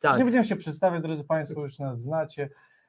[0.00, 0.18] Tak.
[0.18, 2.48] Nie będziemy się przedstawiać, drodzy Państwo, już nas znacie,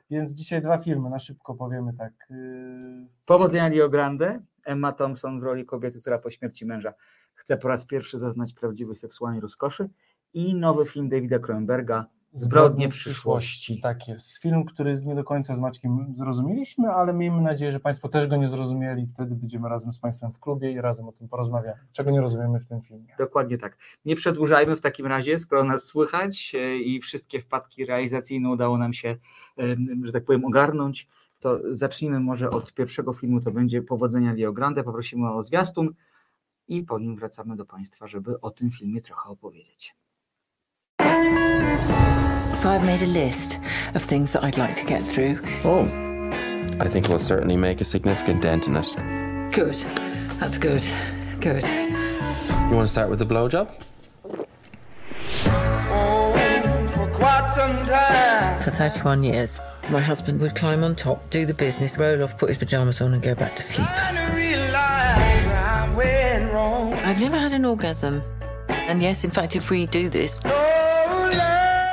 [0.10, 2.14] więc dzisiaj dwa filmy, na szybko powiemy tak.
[2.30, 6.94] Yy, Powodzenia Rio Grande, Emma Thompson w roli kobiety, która po śmierci męża
[7.34, 9.90] chce po raz pierwszy zaznać prawdziwej seksualnej rozkoszy
[10.34, 13.80] i nowy film Davida Cronenberga Zbrodnie przyszłości.
[13.80, 14.38] Tak jest.
[14.38, 18.38] Film, który nie do końca z Maćkiem zrozumieliśmy, ale miejmy nadzieję, że Państwo też go
[18.38, 19.08] nie zrozumieli.
[19.08, 21.80] Wtedy będziemy razem z Państwem w klubie i razem o tym porozmawiamy.
[21.92, 23.16] Czego nie rozumiemy w tym filmie?
[23.18, 23.78] Dokładnie tak.
[24.06, 28.94] Nie przedłużajmy w takim razie, skoro nas słychać e, i wszystkie wpadki realizacyjne udało nam
[28.94, 29.10] się,
[29.60, 31.08] e, że tak powiem, ogarnąć,
[31.40, 35.94] to zacznijmy może od pierwszego filmu, to będzie Powodzenia Rio Grande, poprosimy o zwiastun
[36.68, 39.96] i po nim wracamy do Państwa, żeby o tym filmie trochę opowiedzieć.
[42.62, 43.58] So I've made a list
[43.96, 45.40] of things that I'd like to get through.
[45.64, 45.82] Oh,
[46.80, 49.52] I think we'll certainly make a significant dent in it.
[49.52, 49.74] Good.
[50.40, 50.84] That's good.
[51.40, 51.66] Good.
[51.66, 53.68] You want to start with the blowjob?
[58.64, 59.60] For 31 years,
[59.90, 63.16] my husband would climb on top, do the business, roll off, put his pajamas on,
[63.16, 63.88] and go back to sleep.
[67.04, 68.22] I've never had an orgasm.
[68.70, 70.40] And yes, in fact, if we do this,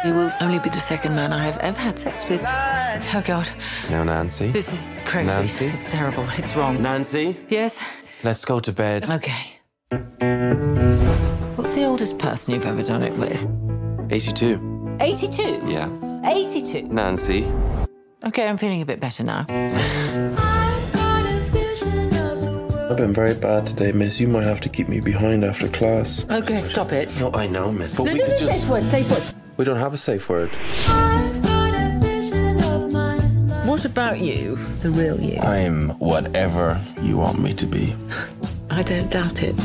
[0.03, 2.41] he will only be the second man I have ever had sex with.
[2.45, 3.49] Oh, God.
[3.91, 4.51] Now, Nancy.
[4.51, 5.27] This is crazy.
[5.29, 5.67] Nancy?
[5.67, 6.27] It's terrible.
[6.37, 6.81] It's wrong.
[6.83, 7.81] Nancy, Yes?
[8.23, 9.09] let's go to bed.
[9.11, 9.59] Okay.
[11.57, 13.47] What's the oldest person you've ever done it with?
[14.11, 14.97] 82.
[15.01, 15.63] 82?
[15.67, 15.89] Yeah.
[16.25, 16.83] 82.
[16.89, 17.45] Nancy.
[18.25, 19.47] Okay, I'm feeling a bit better now.
[22.91, 24.19] I've been very bad today, miss.
[24.19, 26.25] You might have to keep me behind after class.
[26.31, 27.15] Okay, stop it.
[27.21, 28.61] No, I know, miss, but No, we no, could no, just.
[28.61, 29.23] safe word, safe word.
[29.59, 30.55] We don't have a safe word.
[33.67, 34.55] What about you?
[34.83, 35.41] The real you?
[35.41, 37.93] I'm whatever you want me to be.
[38.71, 39.57] I don't doubt it.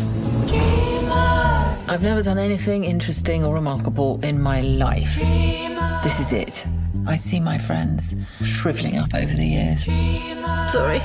[1.87, 5.15] I've never done anything interesting or remarkable in my life.
[6.03, 6.65] This is it.
[7.05, 9.85] I see my friends shriveling up over the years.
[10.71, 11.01] Sorry.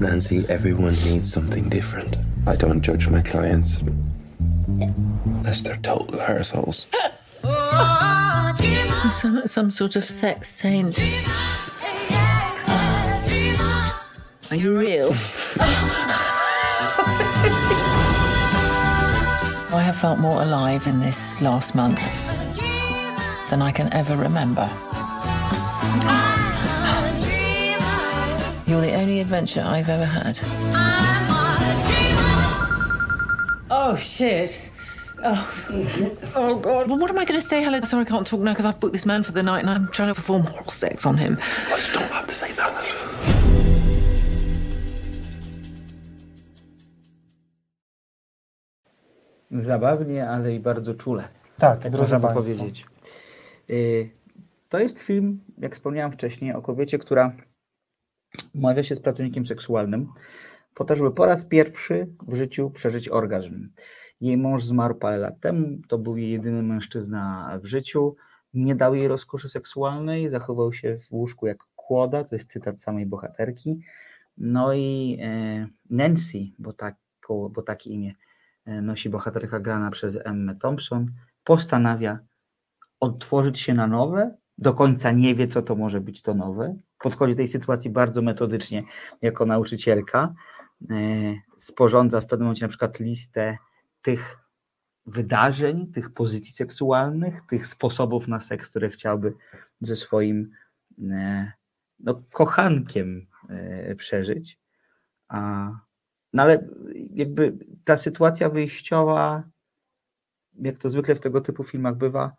[0.00, 2.16] Nancy, everyone needs something different.
[2.46, 3.82] I don't judge my clients
[4.70, 6.86] unless they're total arseholes.
[7.72, 10.98] Like some sort of sex saint.
[14.50, 15.10] Are you real?
[19.74, 22.00] I have felt more alive in this last month
[23.48, 24.70] than I can ever remember.
[28.66, 30.38] You're the only adventure I've ever had.
[33.70, 34.58] Oh, shit.
[35.24, 36.88] Oh, oh God.
[36.88, 37.62] Well, what am I going to say?
[37.62, 39.70] Hello, sorry, I can't talk now because I've booked this man for the night and
[39.70, 41.38] I'm trying to perform oral sex on him.
[41.68, 43.92] I just don't have to say that.
[49.50, 51.28] Zabawnie, ale i bardzo czule.
[51.58, 52.86] Tak, Tak można by powiedzieć.
[53.70, 54.10] Y,
[54.68, 57.32] To jest film, jak wspomniałem wcześniej, o kobiecie, która
[58.54, 60.08] umawia się z pracownikiem seksualnym
[60.74, 63.68] po to, żeby po raz pierwszy w życiu przeżyć orgazm.
[64.22, 68.16] Jej mąż zmarł parę lat temu, to był jej jedyny mężczyzna w życiu,
[68.54, 73.06] nie dał jej rozkoszy seksualnej, zachował się w łóżku jak kłoda, to jest cytat samej
[73.06, 73.80] bohaterki.
[74.36, 76.94] No i e, Nancy, bo, tak,
[77.28, 78.14] bo takie imię
[78.64, 81.10] e, nosi bohaterka grana przez Emmę Thompson,
[81.44, 82.18] postanawia
[83.00, 86.76] otworzyć się na nowe, do końca nie wie, co to może być to nowe.
[86.98, 88.82] Podchodzi do tej sytuacji bardzo metodycznie
[89.22, 90.34] jako nauczycielka.
[90.90, 90.94] E,
[91.56, 93.58] Sporządza w pewnym momencie na przykład listę
[94.02, 94.38] tych
[95.06, 99.34] wydarzeń, tych pozycji seksualnych, tych sposobów na seks, które chciałby
[99.80, 100.50] ze swoim
[101.10, 101.52] e,
[101.98, 104.58] no, kochankiem e, przeżyć.
[105.28, 105.70] A,
[106.32, 106.68] no ale
[107.14, 109.42] jakby ta sytuacja wyjściowa,
[110.54, 112.32] jak to zwykle w tego typu filmach bywa,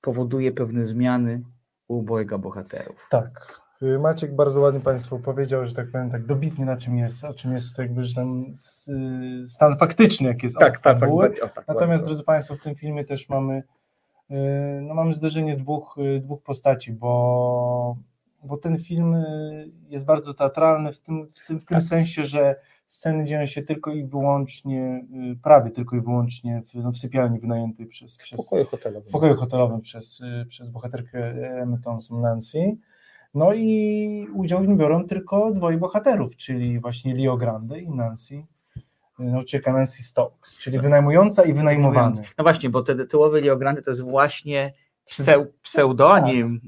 [0.00, 1.42] powoduje pewne zmiany
[1.88, 3.06] u obojga bohaterów.
[3.10, 3.65] Tak.
[3.82, 7.34] Y, Maciek bardzo ładnie Państwu powiedział, że tak powiem, tak dobitnie na czym jest, o
[7.34, 8.44] czym jest jakby, że tam
[9.42, 11.34] y, stan faktyczny, jak jest od fabuły.
[11.42, 13.62] o, tak, Natomiast, drodzy Państwo, w tym filmie też mamy,
[14.30, 14.34] y,
[14.82, 17.96] no mamy zderzenie dwóch, dwóch postaci, bo,
[18.44, 19.24] bo ten film
[19.88, 22.56] jest bardzo teatralny w tym, w tym, w tym sensie, że
[22.86, 25.04] sceny dzieją się tylko i wyłącznie,
[25.42, 29.08] prawie tylko i wyłącznie w, no, w sypialni wynajętej przez, w przez, pokoju hotelowym.
[29.08, 31.18] w pokoju hotelowym przez, przez bohaterkę
[31.62, 32.76] Emmy Thompson, Nancy.
[33.36, 38.34] No i udział w nim biorą tylko dwoje bohaterów, czyli właśnie Leo Grande i Nancy,
[39.20, 42.22] y, nauczycielka Nancy Stokes, czyli wynajmująca i wynajmowany.
[42.38, 44.72] No właśnie, bo te tytułowy Leo Grande to jest właśnie
[45.04, 46.60] pseu, pseudonim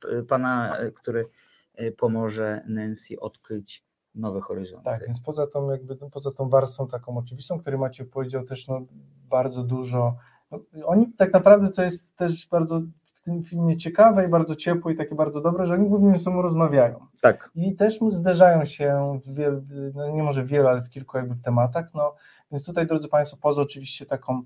[0.00, 1.28] p- pana, który
[1.74, 3.84] e, pomoże Nancy odkryć
[4.14, 4.84] nowe horyzonty.
[4.84, 8.80] Tak, więc poza tą, jakby, poza tą warstwą taką oczywistą, który Macie powiedział też no,
[9.28, 10.16] bardzo dużo,
[10.50, 12.82] no, oni tak naprawdę, co jest też bardzo
[13.26, 16.42] tym filmie ciekawe i bardzo ciepłe i takie bardzo dobre, że oni głównie ze sobą
[16.42, 17.06] rozmawiają.
[17.20, 17.50] Tak.
[17.54, 19.62] I też zderzają się, w wiel,
[19.94, 21.94] no nie może wielu, ale w kilku jakby w tematach.
[21.94, 22.14] No,
[22.52, 24.42] więc tutaj, drodzy Państwo, poza oczywiście taką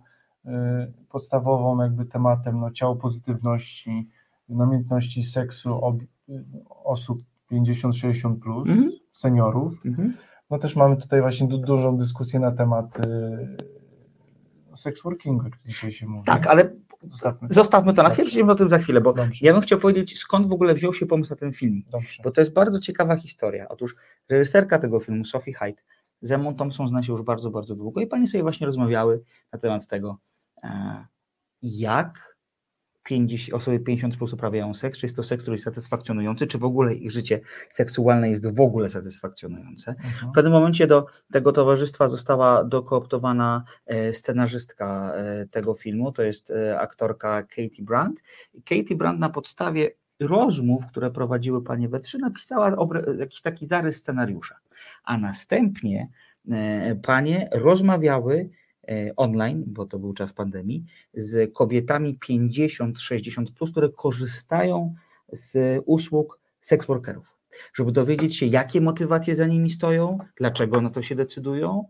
[0.46, 0.50] y,
[1.08, 4.08] podstawową jakby tematem no, ciało pozytywności,
[4.48, 5.96] namiętności seksu ob,
[6.84, 7.18] osób
[7.52, 8.90] 50-60+, plus, Mhm.
[9.12, 10.14] seniorów, Mhm.
[10.50, 15.92] no też mamy tutaj właśnie du dużą dyskusję na temat y, sex workingu, jak dzisiaj
[15.92, 16.26] się mówi.
[16.26, 16.70] Tak, ale
[17.02, 17.48] Zostawmy.
[17.50, 19.46] zostawmy to na chwilę, przejdziemy o tym za chwilę, bo Dobrze.
[19.46, 21.82] ja bym chciał powiedzieć, skąd w ogóle wziął się pomysł na ten film.
[21.92, 22.22] Dobrze.
[22.22, 23.68] Bo to jest bardzo ciekawa historia.
[23.68, 23.96] Otóż
[24.28, 25.82] reżyserka tego filmu, Sophie Hyde,
[26.22, 29.58] z Emmą Thompson zna się już bardzo, bardzo długo i pani sobie właśnie rozmawiały na
[29.58, 30.18] temat tego,
[30.64, 31.06] e,
[31.62, 32.29] jak
[33.10, 36.64] 50, osoby 50 plus uprawiają seks, czy jest to seks, który jest satysfakcjonujący, czy w
[36.64, 37.40] ogóle ich życie
[37.70, 39.90] seksualne jest w ogóle satysfakcjonujące.
[39.90, 40.32] Mhm.
[40.32, 46.50] W pewnym momencie do tego towarzystwa została dokooptowana e, scenarzystka e, tego filmu, to jest
[46.50, 48.22] e, aktorka Katie Brandt.
[48.64, 49.90] Katie Brandt na podstawie
[50.20, 52.76] rozmów, które prowadziły panie we trzy, napisała
[53.18, 54.56] jakiś taki zarys scenariusza.
[55.04, 56.08] A następnie
[57.02, 58.50] panie rozmawiały
[59.16, 60.84] online, bo to był czas pandemii,
[61.14, 64.94] z kobietami 50-60+, plus, które korzystają
[65.32, 67.40] z usług sex workerów
[67.74, 71.84] żeby dowiedzieć się, jakie motywacje za nimi stoją, dlaczego na to się decydują,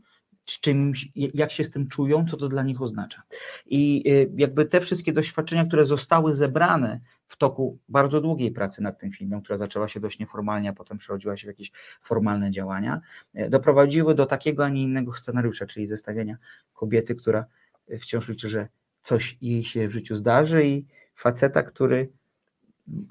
[0.44, 3.22] czym, jak się z tym czują, co to dla nich oznacza.
[3.66, 8.98] I y, jakby te wszystkie doświadczenia, które zostały zebrane w toku bardzo długiej pracy nad
[8.98, 13.00] tym filmem, która zaczęła się dość nieformalnie, a potem przerodziła się w jakieś formalne działania,
[13.38, 16.36] y, doprowadziły do takiego, a nie innego scenariusza, czyli zestawienia
[16.74, 17.44] kobiety, która
[17.90, 18.68] y, wciąż liczy, że
[19.02, 22.12] coś jej się w życiu zdarzy i faceta, który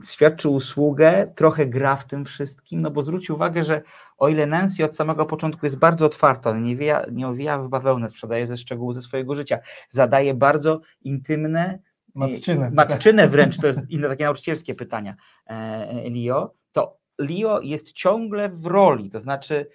[0.06, 3.82] świadczy usługę, trochę gra w tym wszystkim, no bo zwróć uwagę, że
[4.18, 8.48] o ile Nancy od samego początku jest bardzo otwarta, nie, nie owija w bawełnę, sprzedaje
[8.48, 11.80] ze szczegółów ze swojego życia, zadaje bardzo intymne,
[12.16, 12.72] Matczynę.
[12.72, 15.16] matczynę wręcz, to jest inne takie nauczycielskie pytania
[15.46, 19.68] e, Leo, to Leo jest ciągle w roli, to znaczy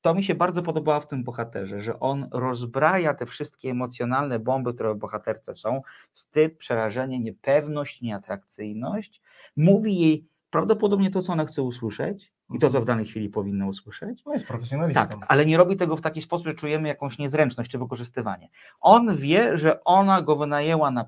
[0.00, 4.74] to mi się bardzo podobało w tym bohaterze, że on rozbraja te wszystkie emocjonalne bomby,
[4.74, 5.82] które w bohaterce są,
[6.12, 9.22] wstyd, przerażenie, niepewność, nieatrakcyjność,
[9.56, 13.66] mówi jej prawdopodobnie to, co ona chce usłyszeć i to, co w danej chwili powinna
[13.66, 15.06] usłyszeć, No jest profesjonalistą.
[15.06, 18.48] tak, ale nie robi tego w taki sposób, że czujemy jakąś niezręczność czy wykorzystywanie.
[18.80, 21.04] On wie, że ona go wynajęła na,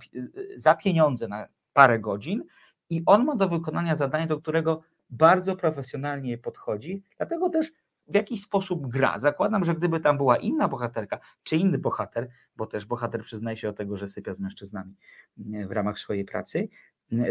[0.56, 2.44] za pieniądze na parę godzin
[2.90, 7.72] i on ma do wykonania zadanie, do którego bardzo profesjonalnie podchodzi, dlatego też
[8.08, 9.18] w jakiś sposób gra.
[9.18, 13.66] Zakładam, że gdyby tam była inna bohaterka, czy inny bohater, bo też bohater przyznaje się
[13.66, 14.96] do tego, że sypia z mężczyznami
[15.68, 16.68] w ramach swojej pracy,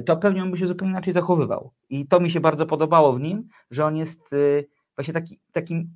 [0.05, 1.71] to pewnie on by się zupełnie inaczej zachowywał.
[1.89, 4.63] I to mi się bardzo podobało w nim, że on jest e,
[4.95, 5.89] właśnie taki, takim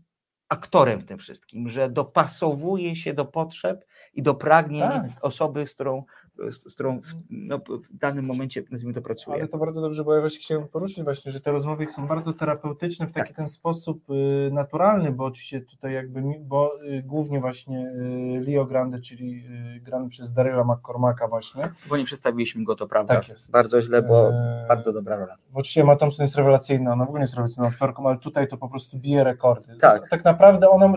[0.50, 5.12] aktorem w tym wszystkim, że dopasowuje się do potrzeb i do pragnień Tak.
[5.22, 6.04] osoby, z którą,
[6.52, 9.38] z, którą w, no, w danym momencie, nazwijmy to, pracuje.
[9.38, 12.34] Ale to bardzo dobrze, bo ja właśnie chciałem poruszyć właśnie, że te rozmowy są bardzo
[12.34, 13.38] terapeutyczne w taki Tak.
[13.38, 17.94] ten sposób y, naturalny, bo oczywiście tutaj jakby, bo y, głównie właśnie
[18.38, 19.44] y, Leo Grande, czyli
[19.82, 21.72] grany przez Daryla McCormacka właśnie.
[21.90, 23.16] Bo nie przedstawiliśmy go, to prawda.
[23.16, 23.52] Tak jest.
[23.52, 25.36] Bardzo źle, bo E, bardzo dobra rola.
[25.52, 28.58] Bo oczywiście Emma Thompson jest rewelacyjna, ona w ogóle jest rewelacyjną aktorką, ale tutaj to
[28.58, 29.78] po prostu bije rekordy.
[29.80, 30.10] Tak.
[30.10, 30.94] Tak naprawdę ona,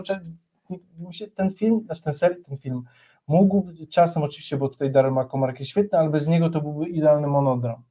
[1.35, 2.83] ten film, znaczy ten serial, ten film
[3.29, 7.27] mógł czasem oczywiście, bo tutaj Daryl McCormack jest świetny, ale bez niego to byłby idealny
[7.27, 7.83] monodram.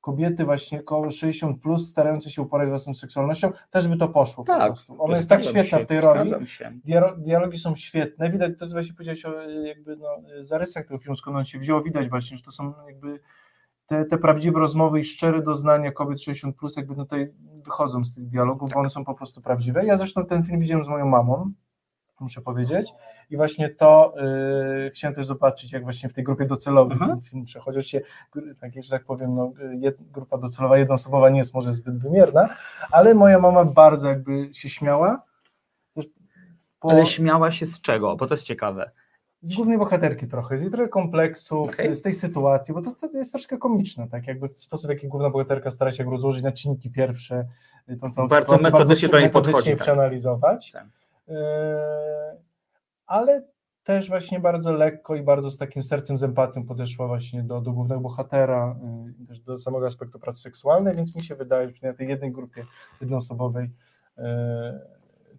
[0.00, 4.44] Kobiety właśnie około 60 plus starające się uporać z własną seksualnością, też by to poszło
[4.44, 4.66] po Tak.
[4.66, 4.96] prostu.
[4.98, 6.32] Ona jest tak świetna się, w tej roli.
[6.86, 10.08] Diaro- dialogi są świetne, widać, to co właśnie powiedziałeś o jakby no,
[10.40, 13.20] zarysach tego filmu, skąd on się wziął, widać właśnie, że to są jakby
[13.86, 17.32] te, te prawdziwe rozmowy i szczere doznania kobiet 60+, plus jakby tutaj
[17.64, 19.84] wychodzą z tych dialogów, bo one są po prostu prawdziwe.
[19.86, 21.52] Ja zresztą ten film widziałem z moją mamą,
[22.20, 22.92] muszę powiedzieć,
[23.30, 24.14] i właśnie to
[24.86, 27.06] y, chciałem też zobaczyć, jak właśnie w tej grupie docelowej Aha.
[27.08, 27.78] ten film przechodzi.
[27.78, 28.02] Oczywiście,
[28.60, 32.48] tak, że tak powiem, no, jed, grupa docelowa jednoosobowa nie jest może zbyt wymierna,
[32.90, 35.22] ale moja mama bardzo jakby się śmiała.
[36.80, 38.16] Po- Ale śmiała się z czego?
[38.16, 38.90] Bo to jest ciekawe.
[39.42, 41.94] z głównej bohaterki trochę, z jej trochę kompleksów, Okej.
[41.94, 45.08] z tej sytuacji, bo to, to jest troszkę komiczne, tak jakby w sposób, w jaki
[45.08, 47.44] główna bohaterka stara się rozłożyć na czynniki pierwsze,
[47.90, 49.80] y, tą całą Bardzo sytuację, metodycznie do niej metodycznie podchodzi, tak.
[49.80, 50.86] przeanalizować, Tak.
[51.28, 51.36] Yy,
[53.06, 53.44] ale
[53.84, 57.72] też właśnie bardzo lekko i bardzo z takim sercem, z empatią podeszła właśnie do, do
[57.72, 58.76] głównego bohatera,
[59.18, 62.32] yy, też do samego aspektu pracy seksualnej, więc mi się wydaje, że na tej jednej
[62.32, 62.66] grupie
[63.00, 63.70] jednoosobowej
[64.16, 64.24] yy,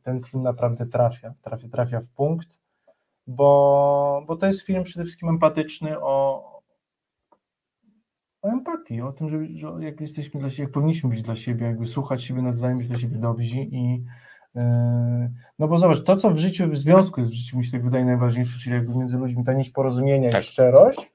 [0.04, 2.60] ten film naprawdę trafia, trafia, trafia w punkt,
[3.28, 6.46] bo, bo to jest film przede wszystkim empatyczny o,
[8.42, 11.66] o empatii, o tym, że, że jak jesteśmy dla siebie, jak powinniśmy być dla siebie,
[11.66, 14.06] jakby słuchać siebie nawzajem, być dla siebie dobrzy i
[15.60, 17.84] no bo zobacz, to co w życiu, w związku jest w życiu mi się tak
[17.84, 20.42] wydaje najważniejsze, czyli jakby między ludźmi ta nić porozumienia Tak.
[20.42, 21.12] i szczerość,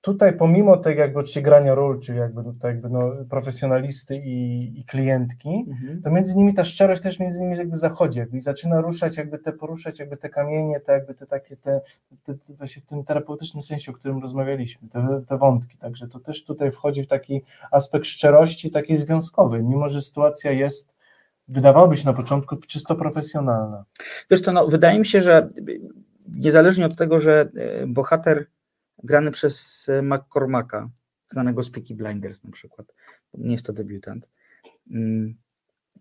[0.00, 4.84] tutaj pomimo tego jakby czy grania ról, czy jakby tutaj jakby no, profesjonalisty i, i
[4.84, 6.02] klientki, Mhm.
[6.02, 9.38] to między nimi ta szczerość też między nimi jakby zachodzi, jakby i zaczyna ruszać jakby
[9.38, 11.80] te, poruszać jakby te kamienie, te jakby te takie, te,
[12.24, 16.20] te, te właśnie w tym terapeutycznym sensie, o którym rozmawialiśmy, te, te wątki, także to
[16.20, 20.93] też tutaj wchodzi w taki aspekt szczerości takiej związkowej, mimo że sytuacja jest,
[21.48, 23.84] wydawałoby się na początku czysto profesjonalna.
[24.30, 25.50] Wiesz co, no, wydaje mi się, że
[26.28, 28.46] niezależnie od tego, że e, bohater
[29.02, 30.88] grany przez e, McCormacka,
[31.26, 32.94] znanego z Peaky Blinders na przykład,
[33.34, 34.28] nie jest to debiutant,
[34.90, 35.34] mm,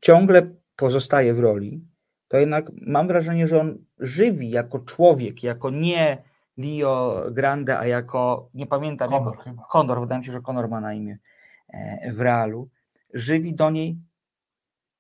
[0.02, 1.88] ciągle pozostaje w roli,
[2.28, 6.24] to jednak mam wrażenie, że on żywi jako człowiek, jako nie
[6.58, 9.64] Leo Grande, a jako, nie pamiętam, Connor jak, chyba.
[9.68, 11.18] Honor, wydaje mi się, że Conor ma na imię
[11.70, 12.70] e, w realu,
[13.14, 13.98] żywi do niej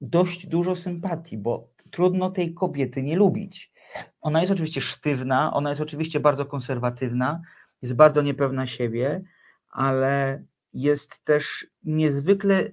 [0.03, 3.73] dość dużo sympatii, bo trudno tej kobiety nie lubić.
[4.21, 7.41] Ona jest oczywiście sztywna, ona jest oczywiście bardzo konserwatywna,
[7.81, 9.21] jest bardzo niepewna siebie,
[9.69, 10.43] ale
[10.73, 12.71] jest też niezwykle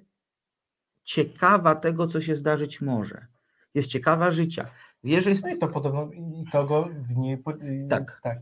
[1.04, 3.26] ciekawa tego, co się zdarzyć może.
[3.75, 4.70] Jest ciekawa życia.
[5.04, 5.44] Wie, że jest.
[5.44, 7.52] No i to podobno, i to go w niej po,
[7.88, 8.20] Tak.
[8.22, 8.38] tak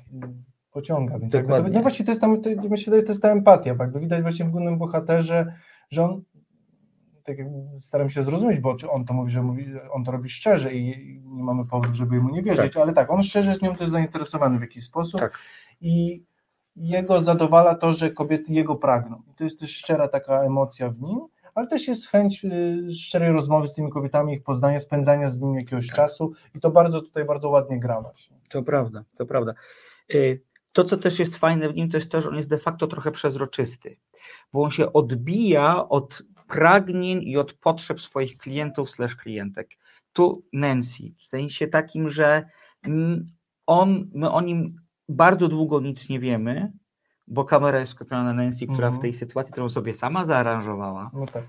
[0.70, 1.18] pociąga.
[1.18, 1.70] Więc Dokładnie.
[1.70, 4.44] to, no właśnie to jest tam, to, wydaje, to jest ta empatia, jakby widać właśnie
[4.44, 5.54] w głównym bohaterze,
[5.90, 6.22] że on,
[7.36, 11.20] tak staram się zrozumieć, bo on to mówi, że mówi, on to robi szczerze i
[11.24, 14.58] nie mamy powodów, żeby mu nie wierzyć, ale tak, on szczerze jest nią też zainteresowany
[14.58, 15.38] w jakiś sposób Tak.
[15.80, 16.24] i
[16.76, 19.22] jego zadowala to, że kobiety jego pragną.
[19.30, 21.18] I to jest też szczera taka emocja w nim,
[21.54, 25.56] ale też jest chęć y, szczerej rozmowy z tymi kobietami, ich poznania, spędzania z nimi
[25.56, 28.36] jakiegoś czasu i to bardzo tutaj bardzo ładnie gra właśnie.
[28.48, 29.54] To prawda, to prawda.
[30.14, 30.42] Y,
[30.72, 32.86] To, co też jest fajne w nim, to jest to, że on jest de facto
[32.86, 33.96] trochę przezroczysty,
[34.52, 39.70] bo on się odbija od pragnień i od potrzeb swoich klientów slash klientek.
[40.12, 42.44] Tu Nancy, w sensie takim, że
[43.66, 46.72] on, my o nim bardzo długo nic nie wiemy,
[47.26, 49.02] bo kamera jest skupiona na Nancy, która w Mhm.
[49.02, 51.44] tej sytuacji, którą sobie sama zaaranżowała, No tak.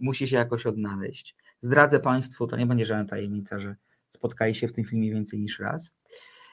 [0.00, 1.36] musi się jakoś odnaleźć.
[1.60, 3.76] Zdradzę Państwu, to nie będzie żadna tajemnica, że
[4.10, 5.94] spotkali się w tym filmie więcej niż raz.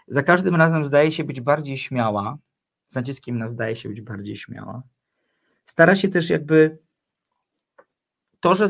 [0.07, 2.37] Za każdym razem zdaje się być bardziej śmiała,
[2.89, 4.83] z naciskiem na zdaje się być bardziej śmiała.
[5.65, 6.77] Stara się też jakby
[8.39, 8.67] to, że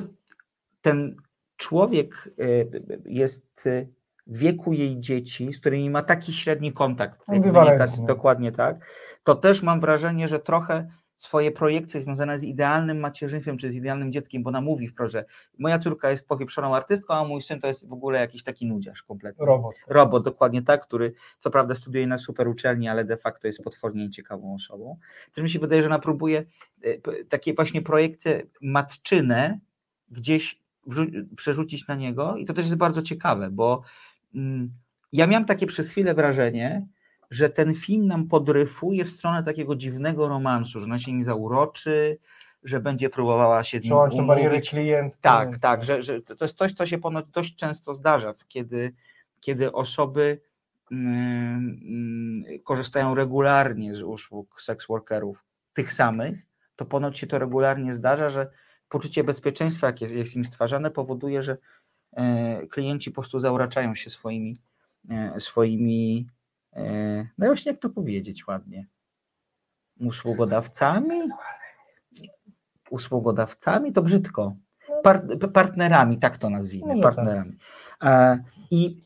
[0.81, 1.15] ten
[1.57, 2.69] człowiek y,
[3.05, 3.69] jest
[4.27, 7.19] w wieku jej dzieci, z którymi ma taki średni kontakt,
[7.73, 8.85] wynika z- dokładnie tak,
[9.23, 14.11] to też mam wrażenie, że trochę swoje projekcje związane z idealnym macierzyństwem czy z idealnym
[14.11, 15.25] dzieckiem, bo ona mówi wprost, że
[15.57, 19.03] moja córka jest popieprzoną artystką, a mój syn to jest w ogóle jakiś taki nudziarz
[19.03, 19.45] kompletny.
[19.45, 19.75] Robot.
[19.87, 24.09] Robot, dokładnie tak, który co prawda studiuje na super uczelni, ale de facto jest potwornie
[24.09, 24.97] ciekawą osobą.
[25.33, 26.45] Też mi się wydaje, że ona próbuje
[26.83, 29.59] e, takie właśnie projekcje matczyne
[30.09, 30.65] gdzieś
[31.35, 33.81] przerzucić na niego i to też jest bardzo ciekawe, bo
[34.35, 34.73] mm,
[35.13, 36.87] ja miałem takie przez chwilę wrażenie,
[37.35, 42.17] że ten film nam podryfuje w stronę takiego dziwnego romansu, że ona się nim zauroczy,
[42.63, 44.69] że będzie próbowała się z nim Przełamać tę barierę umówić.
[44.69, 45.17] klienta.
[45.21, 48.93] Tak, tak, że, że to jest coś, co się ponoć dość często zdarza, kiedy,
[49.39, 50.41] kiedy osoby
[50.91, 56.39] mm, mm, korzystają regularnie z usług seks workerów, tych samych,
[56.75, 58.47] to ponoć się to regularnie zdarza, że
[58.89, 61.57] poczucie bezpieczeństwa, jakie jest im stwarzane, powoduje, że
[62.13, 64.57] e, klienci po prostu zauraczają się swoimi,
[65.09, 66.27] e, swoimi
[66.75, 68.85] e, no właśnie jak to powiedzieć ładnie,
[69.99, 71.21] usługodawcami?
[72.89, 74.55] Usługodawcami to brzydko.
[75.03, 75.21] Par,
[75.53, 77.15] partnerami, tak to nazwijmy, Może tak.
[77.15, 77.57] partnerami.
[78.03, 78.39] E,
[78.71, 79.05] I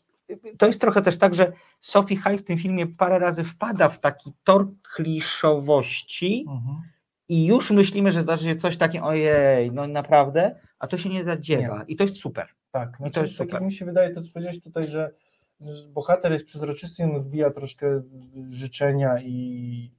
[0.57, 3.99] to jest trochę też tak, że Sophie High w tym filmie parę razy wpada w
[3.99, 6.77] taki tor kliszowości Mhm.
[7.29, 11.23] i już myślimy, że zdarzy się coś takiego, ojej, no naprawdę, a to się nie
[11.23, 12.47] zadziewa i to jest super.
[12.71, 13.61] Tak, znaczy, to jest tak super.
[13.61, 15.11] jak mi się wydaje, to co powiedziałeś tutaj, że
[15.94, 18.01] bohater jest przezroczysty i on odbija troszkę
[18.50, 19.92] życzenia i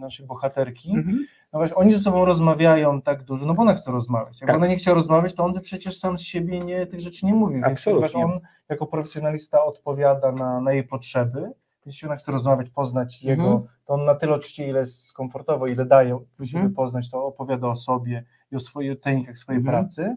[0.00, 0.90] naszej bohaterki.
[0.96, 1.26] Mhm.
[1.52, 4.40] No właśnie, oni ze sobą rozmawiają tak dużo, no bo ona chce rozmawiać.
[4.40, 4.56] Jak Tak.
[4.56, 7.34] ona nie chciała rozmawiać, to on by przecież sam z siebie nie, tych rzeczy nie
[7.34, 7.56] mówił.
[7.62, 8.08] Więc Absolutnie.
[8.08, 13.22] ponieważ on jako profesjonalista odpowiada na, na jej potrzeby, więc jeśli ona chce rozmawiać, poznać
[13.24, 13.38] Mhm.
[13.40, 16.74] jego, to on na tyle oczywiście, ile jest komfortowo, ile daje siebie Mhm.
[16.74, 19.76] poznać, to opowiada o sobie i o swoich technikach swojej Mhm.
[19.78, 20.16] pracy.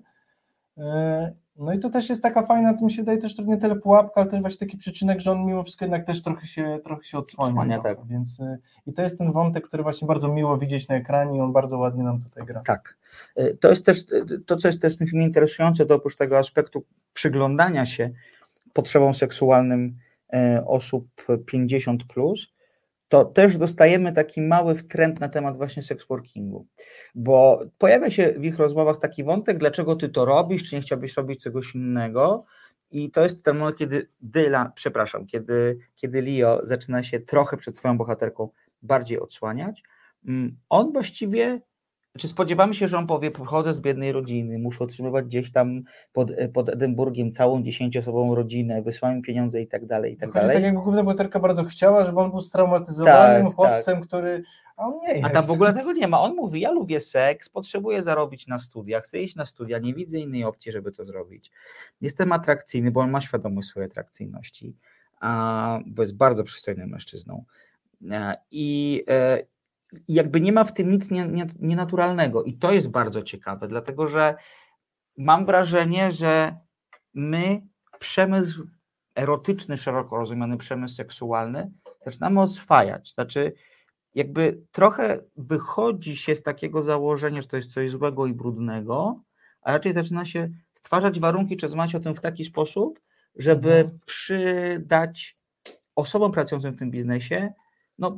[1.55, 4.21] No i to też jest taka fajna, to mi się wydaje też nie tyle pułapka,
[4.21, 7.17] ale też właśnie taki przyczynek, że on mimo wszystko jednak też trochę się, trochę się
[7.17, 7.49] odsłania.
[7.49, 8.07] Odsłania, trochę, tak.
[8.07, 11.41] Więc, y, I to jest ten wątek, który właśnie bardzo miło widzieć na ekranie i
[11.41, 12.61] on bardzo ładnie nam tutaj gra.
[12.61, 12.97] Tak.
[13.35, 16.15] E, To jest też e, to, co jest też w tym filmie interesujące, to oprócz
[16.15, 16.83] tego aspektu
[17.13, 18.09] przyglądania się
[18.73, 19.97] potrzebom seksualnym
[20.65, 21.07] osób
[21.45, 22.53] 50, plus,
[23.13, 26.67] to też dostajemy taki mały wkręt na temat właśnie sexworkingu.
[27.15, 31.17] Bo pojawia się w ich rozmowach taki wątek, dlaczego ty to robisz, czy nie chciałbyś
[31.17, 32.45] robić czegoś innego.
[32.91, 37.77] I to jest ten moment, kiedy Dylan, przepraszam, kiedy, kiedy Leo zaczyna się trochę przed
[37.77, 38.49] swoją bohaterką
[38.81, 39.83] bardziej odsłaniać.
[40.27, 41.61] mm, on właściwie,
[42.17, 45.81] czy spodziewamy się, że on powie, pochodzę z biednej rodziny, muszę otrzymywać gdzieś tam
[46.13, 50.55] pod, pod Edynburgiem całą dziesięcioosobową rodzinę, wysłałem pieniądze i tak dalej, i tak Chodzi dalej.
[50.57, 54.43] tak jakby główna bohaterka bardzo chciała, żeby on był straumatyzowanym Tak, chłopcem, który...
[54.77, 55.25] A on nie jest.
[55.25, 56.21] A tam w ogóle tego nie ma.
[56.21, 60.19] On mówi, ja lubię seks, potrzebuję zarobić na studiach, chcę iść na studia, nie widzę
[60.19, 61.51] innej opcji, żeby to zrobić.
[62.01, 64.75] Jestem atrakcyjny, bo on ma świadomość swojej atrakcyjności,
[65.19, 67.43] a, bo jest bardzo przystojnym mężczyzną.
[68.11, 69.52] E, I e, i
[70.07, 72.43] jakby nie ma w tym nic nie- nie- nienaturalnego.
[72.43, 74.35] I to jest bardzo ciekawe, dlatego że
[75.17, 76.57] mam wrażenie, że
[77.13, 77.61] my
[77.99, 78.67] przemysł
[79.15, 81.71] erotyczny, szeroko rozumiany przemysł seksualny,
[82.05, 83.13] zaczynamy oswajać.
[83.13, 83.53] Znaczy,
[84.15, 89.19] jakby trochę wychodzi się z takiego założenia, że to jest coś złego i brudnego,
[89.61, 92.99] a raczej zaczyna się stwarzać warunki, czy rozmawiać o tym w taki sposób,
[93.35, 93.99] żeby Mhm.
[94.05, 95.37] przydać
[95.95, 97.53] osobom pracującym w tym biznesie
[98.03, 98.17] no,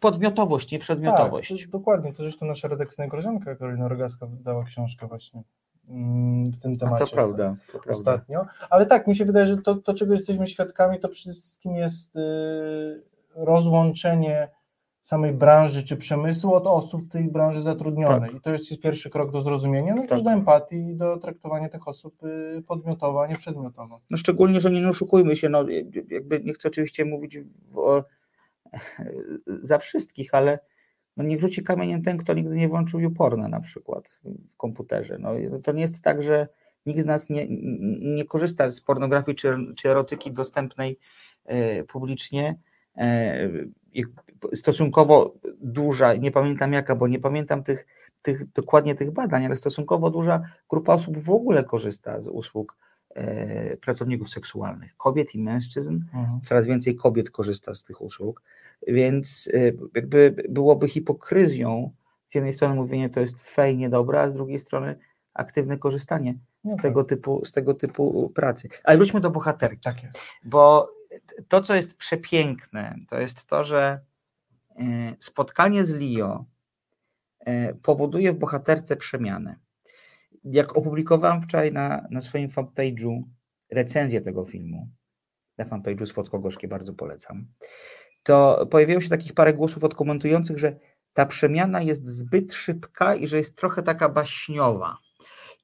[0.00, 1.48] podmiotowość, nie przedmiotowość.
[1.48, 5.42] Tak, to, dokładnie, to zresztą nasza redakcyjna koleżanka Karolina Rogaska wydała książkę właśnie
[5.88, 7.04] mm, w tym A temacie.
[7.04, 7.90] to prawda, to prawda.
[7.90, 8.46] Ostatnio.
[8.70, 12.16] Ale tak, mi się wydaje, że to, to czego jesteśmy świadkami, to przede wszystkim jest
[12.16, 12.20] y,
[13.34, 14.48] rozłączenie
[15.02, 18.30] samej branży czy przemysłu od osób w tej branży zatrudnionej.
[18.30, 18.38] Tak.
[18.38, 20.08] I to jest, pierwszy krok do zrozumienia, no i Tak.
[20.08, 24.00] też do empatii i do traktowania tych osób y, podmiotowo, a nie przedmiotowo.
[24.10, 25.64] No szczególnie, że nie oszukujmy się, no
[26.10, 27.38] jakby nie chcę oczywiście mówić
[27.74, 28.04] o,
[29.62, 30.58] za wszystkich, ale
[31.16, 35.18] no niech rzuci kamieniem ten, kto nigdy nie włączył YouPorna na przykład w komputerze.
[35.18, 35.30] No,
[35.62, 36.48] to nie jest tak, że
[36.86, 37.46] nikt z nas nie,
[38.14, 40.98] nie korzysta z pornografii czy, czy erotyki dostępnej
[41.44, 42.58] e, publicznie.
[42.96, 43.48] E,
[44.54, 47.86] stosunkowo duża, nie pamiętam jaka, bo nie pamiętam tych,
[48.22, 52.76] tych, dokładnie tych badań, ale stosunkowo duża grupa osób w ogóle korzysta z usług
[53.14, 56.00] e, pracowników seksualnych, kobiet i mężczyzn.
[56.44, 58.42] Coraz więcej kobiet korzysta z tych usług,
[58.86, 61.90] więc e, jakby byłoby hipokryzją
[62.26, 64.98] z jednej strony mówienie to jest fej, niedobre, a z drugiej strony
[65.34, 66.82] aktywne korzystanie No z tak.
[66.82, 68.68] tego typu, z tego typu pracy.
[68.84, 70.20] Ale wróćmy do bohaterki Tak jest.
[70.44, 70.92] bo
[71.48, 74.00] to, co jest przepiękne, to jest to, że
[74.78, 74.82] e,
[75.18, 76.44] spotkanie z Leo
[77.40, 79.56] e, powoduje w bohaterce przemianę.
[80.44, 83.22] Jak opublikowałem wczoraj na, na swoim fanpage'u
[83.70, 84.88] recenzję tego filmu,
[85.58, 87.46] na fanpage'u Słodko Gorzkie bardzo polecam,
[88.26, 90.76] to pojawiło się takich parę głosów odkomentujących, że
[91.12, 94.98] ta przemiana jest zbyt szybka i że jest trochę taka baśniowa.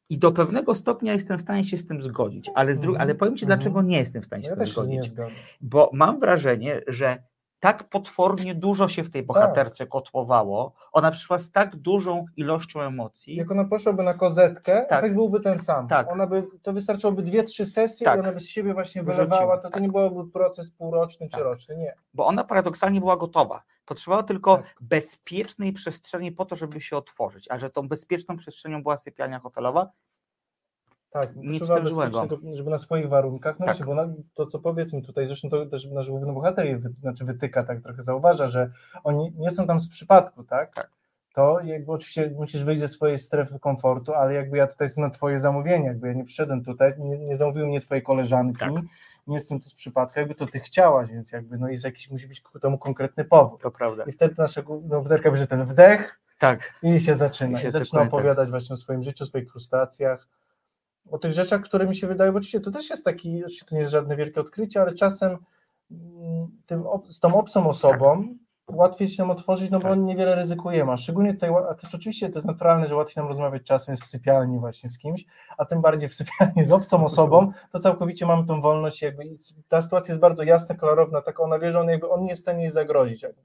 [0.09, 3.01] I do pewnego stopnia jestem w stanie się z tym zgodzić, ale, z dru- Mhm,
[3.01, 3.59] ale powiem Ci, mhm.
[3.59, 5.13] dlaczego nie jestem w stanie się Ja z tym zgodzić
[5.61, 7.23] bo mam wrażenie, że
[7.63, 13.37] tak potwornie dużo się w tej bohaterce kotłowało, ona przyszła z tak dużą ilością emocji.
[13.37, 14.99] Jak ona poszłaby na kozetkę, Tak.
[14.99, 15.89] efekt byłby ten sam.
[15.89, 16.13] Tak.
[16.13, 18.17] Ona by, to wystarczyłoby dwie, trzy sesje Tak.
[18.17, 21.45] i ona by z siebie właśnie wylewała, to, to nie byłoby proces półroczny czy Tak.
[21.45, 21.95] roczny, nie.
[22.15, 23.63] Bo ona paradoksalnie była gotowa.
[23.85, 24.75] Potrzebowała tylko Tak.
[24.81, 27.47] bezpiecznej przestrzeni po to, żeby się otworzyć.
[27.51, 29.91] A że tą bezpieczną przestrzenią była sypialnia hotelowa,
[31.13, 32.29] Tak, Nic tym złego.
[32.55, 33.85] żeby na swoich warunkach, no Tak.
[33.87, 37.63] bo na, to co powiedzmy tutaj, zresztą to też nasz główny bohater wy, znaczy wytyka,
[37.65, 38.71] tak trochę zauważa, że
[39.05, 40.75] oni nie są tam z przypadku, tak?
[40.75, 40.91] Tak.
[41.35, 45.11] To jakby oczywiście musisz wyjść ze swojej strefy komfortu, ale jakby ja tutaj jestem na
[45.11, 48.73] twoje zamówienie, jakby ja nie przyszedłem tutaj, nie, nie zamówiły mnie twojej koleżanki, Tak.
[49.27, 52.29] nie jestem tu z przypadku, jakby to ty chciałaś, więc jakby no jest jakiś, musi
[52.29, 53.63] być ku temu konkretny powód.
[53.63, 54.05] to prawda.
[54.05, 56.75] I wtedy nasza główna bohaterka bierze ten wdech, Tak.
[56.83, 57.59] i się zaczyna.
[57.59, 60.27] I się I zaczyna opowiadać właśnie o swoim życiu, o swoich frustracjach,
[61.13, 63.75] o tych rzeczach, które mi się wydają, bo oczywiście to też jest taki, oczywiście to
[63.75, 65.39] nie jest żadne wielkie odkrycie, ale czasem
[65.91, 68.35] mm, tym, z tą obcą osobą
[68.71, 69.99] łatwiej się nam otworzyć, no bo Tak.
[69.99, 73.63] niewiele ryzykujemy, a szczególnie tutaj, a też oczywiście to jest naturalne, że łatwiej nam rozmawiać
[73.63, 75.25] czasem jest w sypialni właśnie z kimś,
[75.59, 79.25] a tym bardziej w sypialni z obcą osobą, to całkowicie mamy tą wolność jakby,
[79.69, 82.41] ta sytuacja jest bardzo jasna, klarowna, tak ona wie, że on, jakby, on nie jest
[82.41, 83.43] w stanie jej zagrozić jakby.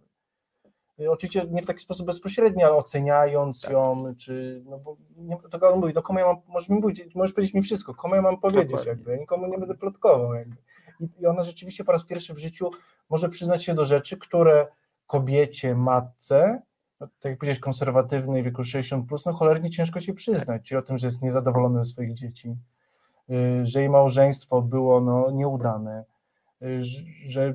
[1.00, 3.72] Y, Oczywiście nie w taki sposób bezpośredni, ale oceniając Tak.
[3.72, 7.16] ją, czy, no bo nie, to on mówi, no komu ja mam, możesz, mi powiedzieć,
[7.16, 8.90] możesz powiedzieć mi wszystko, komu ja mam powiedzieć, Dokładnie.
[8.90, 10.56] jakby, ja nikomu nie będę plotkował, jakby.
[11.00, 12.72] I, I ona rzeczywiście po raz pierwszy w życiu
[13.10, 14.68] może przyznać się do rzeczy, które
[15.08, 16.62] kobiecie, matce,
[17.00, 20.82] no, tak jak powiedziałeś, konserwatywnej, wieku 60+, plus, no cholernie ciężko się przyznać, czyli o
[20.82, 22.56] tym, że jest niezadowolona ze swoich dzieci,
[23.30, 26.04] y, że jej małżeństwo było no, nieudane,
[26.62, 26.80] y,
[27.26, 27.54] że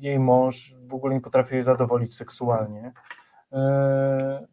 [0.00, 2.92] jej mąż w ogóle nie potrafi jej zadowolić seksualnie.
[3.52, 4.46] E,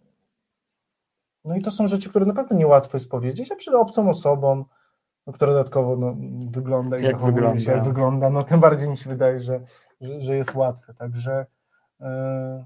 [1.46, 4.66] No i to są rzeczy, które naprawdę niełatwo jest powiedzieć, a przed obcą osobą,
[5.28, 6.16] no, która dodatkowo no,
[6.52, 7.60] wygląda i Jak wygląda.
[7.60, 9.60] się, jak wygląda, no tym bardziej mi się wydaje, że,
[10.02, 10.94] że, że jest łatwe.
[10.94, 11.46] Także
[12.02, 12.66] e,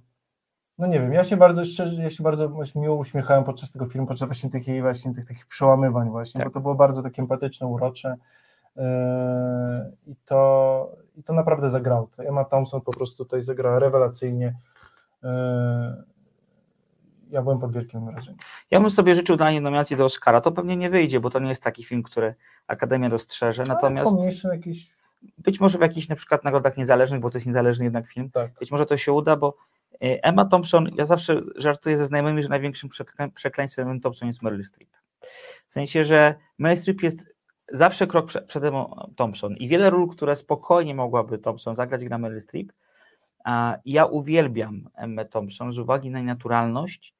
[0.77, 4.07] no nie wiem, ja się bardzo szczerze, ja się bardzo miło uśmiechałem podczas tego filmu,
[4.07, 6.47] podczas właśnie tych jej właśnie tych takich przełamywań właśnie, Tak.
[6.47, 8.15] bo to było bardzo takie empatyczne, urocze.
[8.79, 12.09] E, I to, I to naprawdę zagrało.
[12.15, 14.55] To Emma Thompson po prostu tutaj zagrała rewelacyjnie.
[15.23, 16.03] E,
[17.29, 18.39] ja byłem pod wielkim wrażeniem.
[18.71, 20.41] Ja bym sobie życzył danie nominacji do Oscara.
[20.41, 22.35] To pewnie nie wyjdzie, bo to nie jest taki film, który
[22.67, 23.63] Akademia dostrzeże.
[23.63, 24.95] Natomiast Pomniejszy jakiś,
[25.37, 28.51] być może w jakichś na przykład nagrodach niezależnych, bo to jest niezależny jednak film, tak.
[28.59, 29.55] być może to się uda, bo
[29.93, 34.41] y, Emma Thompson, ja zawsze żartuję ze znajomymi, że największym przeklę- przekleństwem Emma Thompson jest
[34.41, 34.89] Meryl Streep.
[35.67, 37.38] W sensie, że Meryl Streep jest
[37.71, 42.17] zawsze krok prze- przed Emma Thompson i wiele ról, które spokojnie mogłaby Thompson zagrać, gra
[42.17, 42.73] Meryl Streep.
[43.45, 47.13] A ja uwielbiam Emmę Thompson z uwagi na jej naturalność.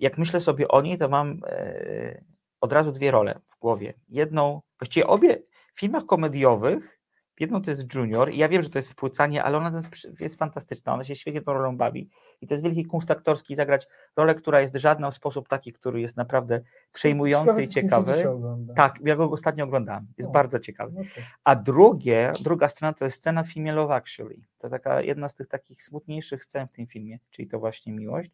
[0.00, 2.24] Jak myślę sobie o niej, to mam e,
[2.60, 3.94] od razu dwie role w głowie.
[4.08, 5.42] Jedną, właściwie obie
[5.74, 6.95] w filmach komediowych,
[7.40, 9.82] jedną to jest Junior i ja wiem, że to jest spłycanie, ale ona
[10.20, 13.86] jest, fantastyczna, ona się świetnie tą rolą bawi i to jest wielki kunszt aktorski zagrać
[14.16, 16.60] rolę, która jest żadna w sposób taki, który jest naprawdę
[16.92, 18.74] przejmujący i Ciekawe, ciekawy.
[18.76, 20.92] Tak, ja go ostatnio oglądałem, jest bardzo ciekawy.
[20.96, 21.24] No tak.
[21.44, 24.36] A drugie, druga scena to jest scena filmie Love Actually.
[24.58, 28.30] To taka jedna z tych takich smutniejszych scen w tym filmie, czyli to właśnie miłość,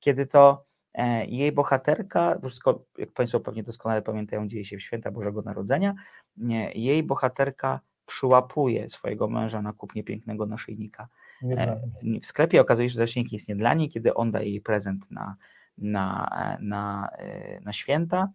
[0.00, 0.64] kiedy to
[0.94, 5.42] e, jej bohaterka, bo wszystko, jak Państwo pewnie doskonale pamiętają, dzieje się w święta Bożego
[5.42, 5.94] Narodzenia,
[6.36, 11.08] nie, jej bohaterka przyłapuje swojego męża na kupnie pięknego naszyjnika
[11.42, 11.80] e,
[12.20, 12.60] w sklepie.
[12.60, 15.36] Okazuje się, że naszyjnik jest nie dla niej, kiedy on daje jej prezent na,
[15.78, 16.28] na,
[16.60, 18.28] na, e, na święta.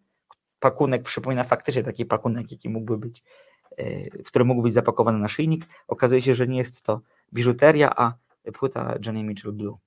[0.59, 3.23] Pakunek przypomina faktycznie taki pakunek, jaki mógłby być,
[3.77, 5.65] e, w którym mógł być zapakowany naszyjnik.
[5.87, 7.01] Okazuje się, że nie jest to
[7.33, 8.13] biżuteria, a
[8.53, 9.77] płyta Johnny Mitchell Blue.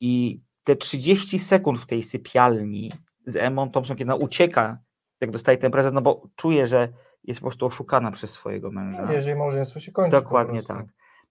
[0.00, 2.92] I te 30 sekund w tej sypialni
[3.26, 4.78] z Emmą Thompson, kiedy ona ucieka,
[5.20, 6.88] jak dostaje ten prezent, no bo czuje, że
[7.24, 9.20] jest po prostu oszukana przez swojego męża.
[9.20, 10.10] Że jej małżeństwo się kończy.
[10.10, 10.86] Dokładnie tak.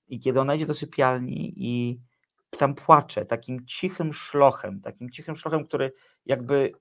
[0.07, 2.01] I kiedy ona idzie do sypialni i
[2.57, 5.93] tam płacze takim cichym szlochem, takim cichym szlochem, który
[6.25, 6.71] jakby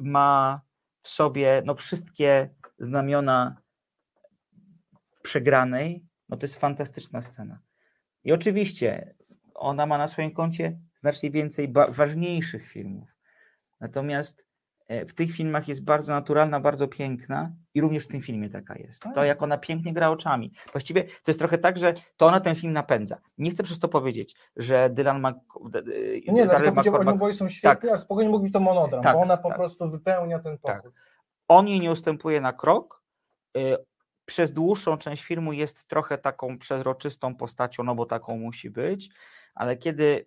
[0.00, 0.60] ma
[1.02, 3.62] w sobie no, wszystkie znamiona
[5.22, 7.60] przegranej, no to jest fantastyczna scena.
[8.24, 9.14] I oczywiście
[9.54, 13.08] ona ma na swoim koncie znacznie więcej ważniejszych filmów.
[13.80, 14.47] Natomiast
[14.88, 19.00] w tych filmach jest bardzo naturalna, bardzo piękna i również w tym filmie taka jest.
[19.02, 19.26] To Tak.
[19.26, 20.52] jak ona pięknie gra oczami.
[20.72, 23.18] Właściwie to jest trochę tak, że to ona ten film napędza.
[23.38, 25.38] Nie chcę przez to powiedzieć, że Dylan Mc...
[25.64, 25.70] No
[26.32, 29.22] nie, powiedział, oni McCormack- oboje są świetni, ale spokojnie mógł być to monodram, Tak, bo
[29.22, 29.58] ona po tak.
[29.58, 30.76] prostu wypełnia ten Tak.
[30.76, 30.92] pokój.
[31.48, 33.02] on jej nie ustępuje na krok.
[33.56, 33.76] y,
[34.24, 39.10] Przez dłuższą część filmu jest trochę taką przezroczystą postacią, no bo taką musi być,
[39.54, 40.26] ale kiedy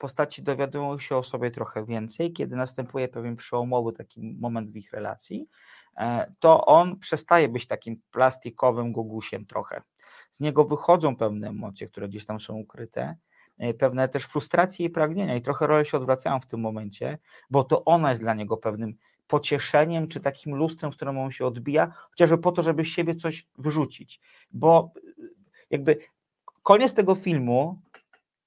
[0.00, 4.92] postaci dowiadują się o sobie trochę więcej, kiedy następuje pewien przełomowy taki moment w ich
[4.92, 5.48] relacji,
[5.96, 9.82] e, to on przestaje być takim plastikowym gogusiem trochę.
[10.32, 13.16] Z niego wychodzą pewne emocje, które gdzieś tam są ukryte,
[13.58, 17.18] e, pewne też frustracje i pragnienia i trochę role się odwracają w tym momencie,
[17.50, 18.94] bo to ona jest dla niego pewnym
[19.26, 23.14] pocieszeniem, czy takim lustrem, w którym on się odbija, chociażby po to, żeby z siebie
[23.14, 24.20] coś wyrzucić.
[24.52, 25.34] Bo y,
[25.70, 25.98] jakby
[26.62, 27.80] koniec tego filmu,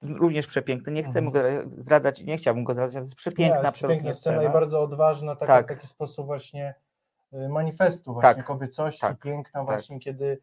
[0.04, 1.32] również przepiękny, nie chcę Mhm.
[1.32, 4.50] go zdradzać, nie chciałbym go zdradzać, ale to jest przepiękna, Nie, absolutnie piękna scena, scena.
[4.50, 5.68] i bardzo odważna, taka, Tak.
[5.68, 6.76] taki sposób właśnie
[7.34, 10.40] y, manifestu właśnie Tak, kobiecości, tak, piękna właśnie, kiedy,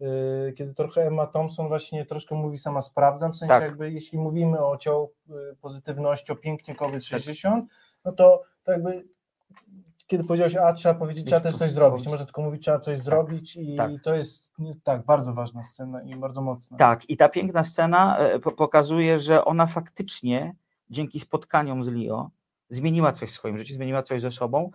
[0.00, 3.62] y, kiedy trochę Emma Thompson właśnie troszkę mówi sama sprawdzam, w sensie Tak.
[3.62, 7.70] jakby jeśli mówimy o ciał y, pozytywności, o pięknie kobiet 60,
[8.04, 9.04] no to, to jakby
[10.12, 12.98] kiedy powiedziałeś, a trzeba powiedzieć, trzeba też coś zrobić, nie można tylko mówić, trzeba coś
[12.98, 13.90] zrobić i tak.
[14.02, 14.52] to jest
[14.84, 16.76] tak, bardzo ważna scena i bardzo mocna.
[16.76, 20.54] Tak, i ta piękna scena e, po- pokazuje, że ona faktycznie
[20.90, 22.30] dzięki spotkaniom z Leo
[22.68, 24.70] zmieniła coś w swoim życiu, zmieniła coś ze sobą,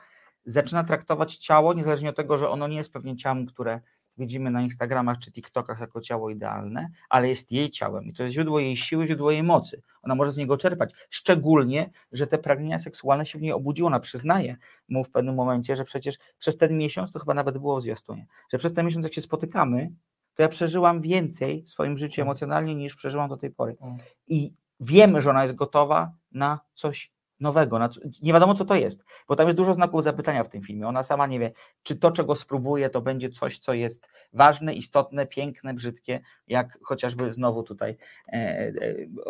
[0.45, 3.82] zaczyna traktować ciało, niezależnie od tego, że ono nie jest pewnie ciałem, które
[4.17, 8.34] widzimy na Instagramach czy TikTokach jako ciało idealne, ale jest jej ciałem i to jest
[8.36, 9.82] źródło jej siły, źródło jej mocy.
[10.01, 10.93] Ona może z niego czerpać.
[11.10, 13.88] Szczególnie, że te pragnienia seksualne się w niej obudziło.
[13.88, 14.58] Ona przyznaje
[14.89, 18.25] mu w pewnym momencie, że przecież przez ten miesiąc, to chyba nawet było w zwiastunie,
[18.51, 19.91] że przez ten miesiąc, jak się spotykamy,
[20.36, 22.27] to ja przeżyłam więcej w swoim życiu Mhm.
[22.27, 23.71] emocjonalnie niż przeżyłam do tej pory.
[23.71, 23.97] Mhm.
[24.27, 27.80] I wiemy, że ona jest gotowa na coś nowego.
[28.21, 30.88] Nie wiadomo, co to jest, bo tam jest dużo znaków zapytania w tym filmie.
[30.88, 31.52] Ona sama nie wie,
[31.84, 37.34] czy to, czego spróbuje, to będzie coś, co jest ważne, istotne, piękne, brzydkie, jak chociażby
[37.34, 37.97] znowu tutaj
[38.28, 38.73] e, e,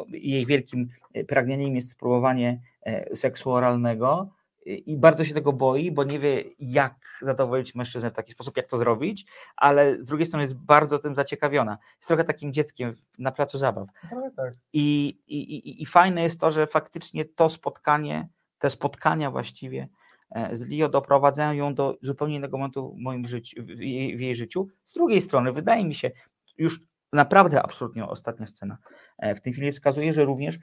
[0.10, 0.88] jej wielkim
[1.28, 4.37] pragnieniem jest spróbowanie e, seksu oralnego
[4.68, 8.68] i bardzo się tego boi, bo nie wie, jak zadowolić mężczyznę w taki sposób, jak
[8.68, 9.26] to zrobić,
[9.56, 11.78] ale z drugiej strony jest bardzo tym zaciekawiona.
[11.98, 13.88] Jest trochę takim dzieckiem na placu zabaw.
[14.36, 14.54] Tak.
[14.74, 18.28] I, i, i, I fajne jest to, że faktycznie to spotkanie,
[18.60, 19.88] te spotkania właściwie
[20.32, 24.20] e, z Leo doprowadzają ją do zupełnie innego momentu w moim życiu, w jej, w
[24.20, 24.68] jej życiu.
[24.86, 26.12] Z drugiej strony, wydaje mi się,
[26.58, 26.80] już
[27.14, 28.78] naprawdę absolutnie ostatnia scena
[29.18, 30.60] e, w tym filmie wskazuje, że również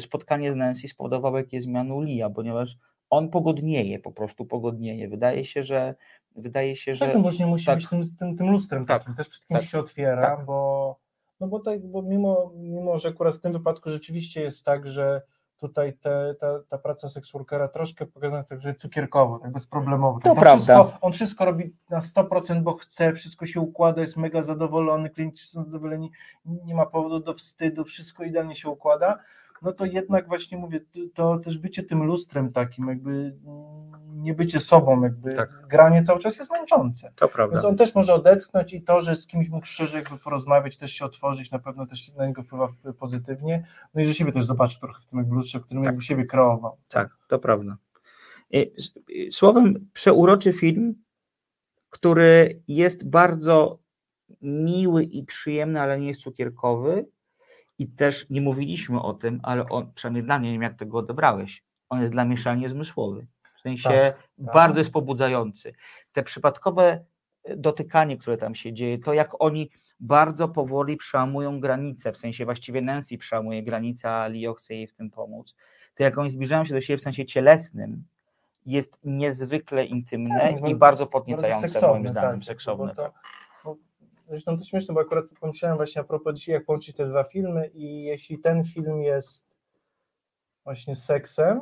[0.00, 2.76] spotkanie z Nancy spowodowało jakieś zmiany u Lia, ponieważ
[3.16, 5.08] on pogodnieje, po prostu pogodnieje.
[5.08, 5.94] Wydaje się, że
[6.36, 7.76] wydaje się, że Tak, no właśnie musi tak.
[7.76, 10.44] być tym, tym, tym lustrem Tak, takim, też przed kimś tak, się otwiera, tak.
[10.44, 10.96] bo
[11.40, 15.22] no bo tak, bo mimo, mimo, że akurat w tym wypadku rzeczywiście jest tak, że
[15.56, 20.20] tutaj te, ta, ta praca seksworkera troszkę pokazana jest tak, że cukierkowo, tak bezproblemowo.
[20.20, 20.84] To Tak, prawda.
[20.84, 25.46] Wszystko, on wszystko robi na 100%, bo chce, wszystko się układa, jest mega zadowolony, klienci
[25.46, 26.10] są zadowoleni,
[26.44, 29.18] nie ma powodu do wstydu, wszystko idealnie się układa,
[29.62, 30.80] no to jednak właśnie mówię,
[31.14, 35.66] to- też bycie tym lustrem takim, jakby mm, nie bycie sobą, jakby Tak.
[35.68, 37.12] granie cały czas jest męczące.
[37.16, 37.52] To prawda.
[37.56, 40.92] Więc on też może odetchnąć i to, że z kimś mógł szczerze jakby porozmawiać, też
[40.92, 43.66] się otworzyć, na pewno też na niego wpływa pozytywnie.
[43.94, 45.92] No i że siebie też zobaczył trochę w tym jakby lustrze, w którym Tak.
[45.92, 46.76] jakby siebie kreował.
[46.88, 47.76] Tak, to prawda.
[48.54, 48.72] Y,
[49.10, 50.94] y, Słowem, przeuroczy film,
[51.90, 53.78] który jest bardzo
[54.42, 57.06] miły i przyjemny, ale nie jest cukierkowy.
[57.78, 60.98] I też nie mówiliśmy o tym, ale on, przynajmniej dla mnie, nie wiem jak tego
[60.98, 63.26] odebrałeś, on jest dla mnie szalenie zmysłowy.
[63.56, 65.72] W sensie Tak, bardzo jest pobudzający.
[66.12, 67.04] Te przypadkowe
[67.44, 72.44] e, dotykanie, które tam się dzieje, to jak oni bardzo powoli przełamują granice, w sensie
[72.44, 75.54] właściwie Nancy przełamuje granicę, a Leo chce jej w tym pomóc,
[75.94, 78.04] to jak oni zbliżają się do siebie w sensie cielesnym,
[78.66, 82.86] jest niezwykle intymne Tak, i bardzo- bardzo podniecające seksowne, moim zdaniem, tak, seksowne.
[82.86, 83.12] bo to- tak.
[83.64, 83.76] bo
[84.28, 87.66] Zresztą to śmieszne, bo akurat pomyślałem właśnie a propos dzisiaj, jak połączyć te dwa filmy
[87.66, 89.54] i jeśli ten film jest
[90.64, 91.60] właśnie seksem,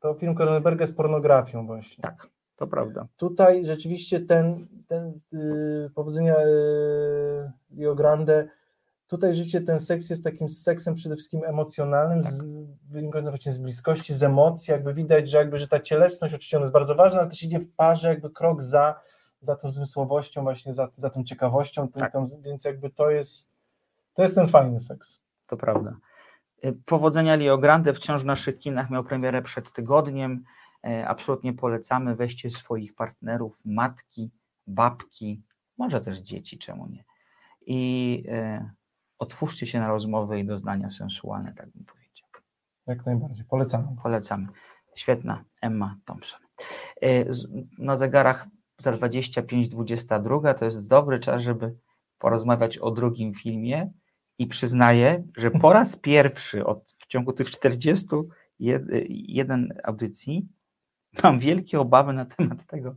[0.00, 2.02] to film Cronenberga jest pornografią właśnie.
[2.02, 3.06] Tak, to prawda.
[3.16, 8.48] Tutaj rzeczywiście ten, ten yy, powodzenia yy, Rio Grande,
[9.06, 12.32] tutaj rzeczywiście ten seks jest takim seksem przede wszystkim emocjonalnym, Tak.
[12.32, 12.38] z,
[12.90, 16.64] wynikającym właśnie z bliskości, z emocji, jakby widać, że jakby, że ta cielesność oczywiście ona
[16.64, 19.00] jest bardzo ważna, ale też idzie w parze jakby krok za,
[19.44, 22.12] za tą zmysłowością właśnie, za, za tą ciekawością, Tak.
[22.12, 23.52] tą, więc jakby to jest,
[24.14, 25.20] to jest ten fajny seks.
[25.46, 25.96] To prawda.
[26.64, 30.44] Y, Powodzenia Leo Grande wciąż w naszych kinach miał premierę przed tygodniem.
[30.84, 32.16] E, Absolutnie polecamy.
[32.16, 34.30] Weźcie swoich partnerów, matki,
[34.66, 35.42] babki,
[35.78, 37.04] może też dzieci, czemu nie.
[37.66, 38.70] I e,
[39.18, 42.28] otwórzcie się na rozmowy i doznania sensualne, tak bym powiedział.
[42.86, 43.86] Jak najbardziej, polecamy.
[44.02, 44.48] Polecamy.
[44.94, 46.40] Świetna Emma Thompson.
[47.78, 48.46] Na zegarach
[48.82, 51.74] 25-22 to jest dobry czas, żeby
[52.18, 53.92] porozmawiać o drugim filmie
[54.38, 60.48] i przyznaję, że po raz pierwszy od, w ciągu tych 41 audycji
[61.22, 62.96] mam wielkie obawy na temat tego,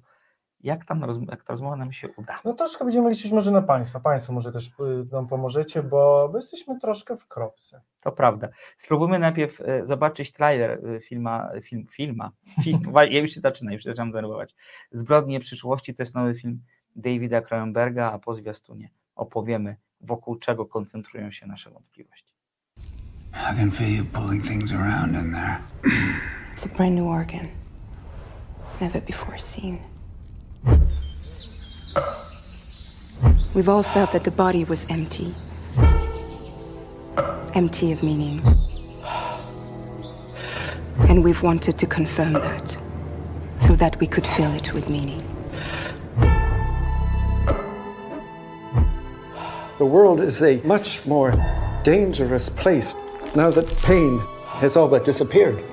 [0.68, 2.40] jak, tam jak ta rozmowa nam się uda.
[2.46, 4.72] No troszkę będziemy liczyć może na Państwa, Państwo może też y,
[5.12, 7.82] nam pomożecie, bo my jesteśmy troszkę w kropce.
[8.02, 8.48] To prawda.
[8.78, 12.32] Spróbujmy najpierw e, zobaczyć trailer e, filma, film, filma.
[12.64, 14.56] Film, ja już się zaczynam, już się zaczynam denerwować.
[14.92, 16.62] Zbrodnie przyszłości to jest nowy film
[16.96, 22.38] Davida Cronenberga, a po zwiastunie opowiemy, wokół czego koncentrują się nasze wątpliwości.
[23.34, 25.58] I can feel you pulling things around in there.
[26.56, 27.48] It's a brand new organ.
[28.82, 29.97] Never before seen.
[33.54, 35.34] We've all felt that the body was empty.
[37.56, 38.42] Empty of meaning.
[41.10, 42.78] And we've wanted to confirm that.
[43.60, 45.24] So that we could fill it with meaning.
[49.78, 51.34] The world is a much more
[51.84, 52.96] dangerous place
[53.36, 54.20] now that pain
[54.60, 55.64] has all but disappeared.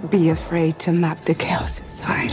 [0.00, 2.32] Not be afraid to map the chaos inside.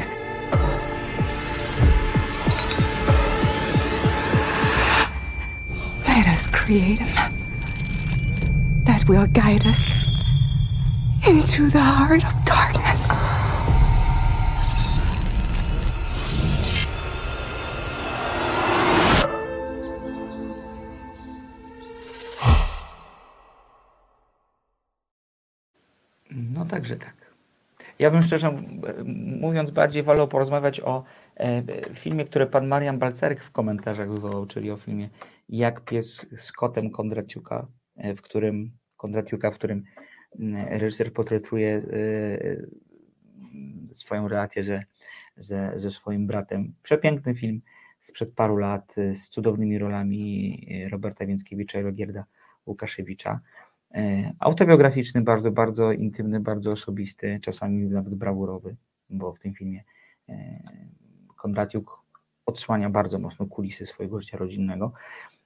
[6.08, 7.32] Let us create a map
[8.86, 9.84] that will guide us
[11.28, 13.02] into the heart of darkness.
[26.32, 27.31] No także tak.
[28.02, 28.64] Ja bym szczerze
[29.42, 31.04] mówiąc bardziej wolał porozmawiać o
[31.38, 35.10] e, filmie, który pan Marian Balcerek w komentarzach wywołał, czyli o filmie
[35.50, 39.84] Jak pies z kotem Kondraciuka, e, w którym Kondraciuka, w którym
[40.70, 41.84] reżyser portretuje e,
[43.94, 44.84] swoją relację ze,
[45.38, 46.74] ze, ze swoim bratem.
[46.84, 47.62] Przepiękny film
[48.02, 52.26] sprzed paru lat z cudownymi rolami Roberta Więckiewicza i Rogierda
[52.66, 53.40] Łukaszewicza.
[53.93, 58.75] E, Autobiograficzny, bardzo, bardzo intymny, bardzo osobisty, czasami nawet brawurowy,
[59.10, 59.84] bo w tym filmie
[60.30, 60.34] e,
[61.36, 62.01] Kondratiuk
[62.45, 64.91] odsłania bardzo mocno kulisy swojego życia rodzinnego.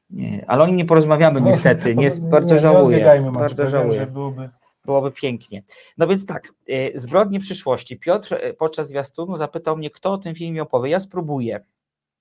[0.10, 4.00] Nie, ale o nim nie porozmawiamy niestety, nie, bardzo nie żałuję, bardzo żałuję.
[4.00, 4.50] że byłoby...
[4.86, 5.64] Byłoby pięknie.
[5.98, 8.00] No więc tak, e, Zbrodnie przyszłości.
[8.00, 10.92] Piotr e, podczas zwiastunu zapytał mnie, kto o tym filmie opowie.
[10.92, 11.60] Ja spróbuję.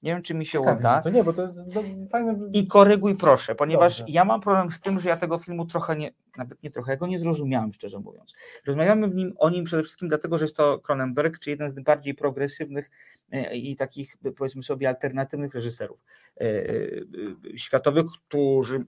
[0.05, 1.01] Nie wiem, czy mi się Ciekawe, uda.
[1.01, 2.39] To nie, bo to jest do, fajne...
[2.53, 4.13] I koryguj proszę, ponieważ Dobrze.
[4.13, 6.97] ja mam problem z tym, że ja tego filmu trochę nie, nawet nie trochę, ja
[6.97, 8.35] go nie zrozumiałem, szczerze mówiąc.
[8.67, 11.75] Rozmawiamy w nim o nim przede wszystkim dlatego, że jest to Cronenberg, czy jeden z
[11.75, 12.91] bardziej progresywnych
[13.33, 15.99] e, i takich, powiedzmy sobie, alternatywnych reżyserów
[16.41, 18.87] e, e, światowych, którzy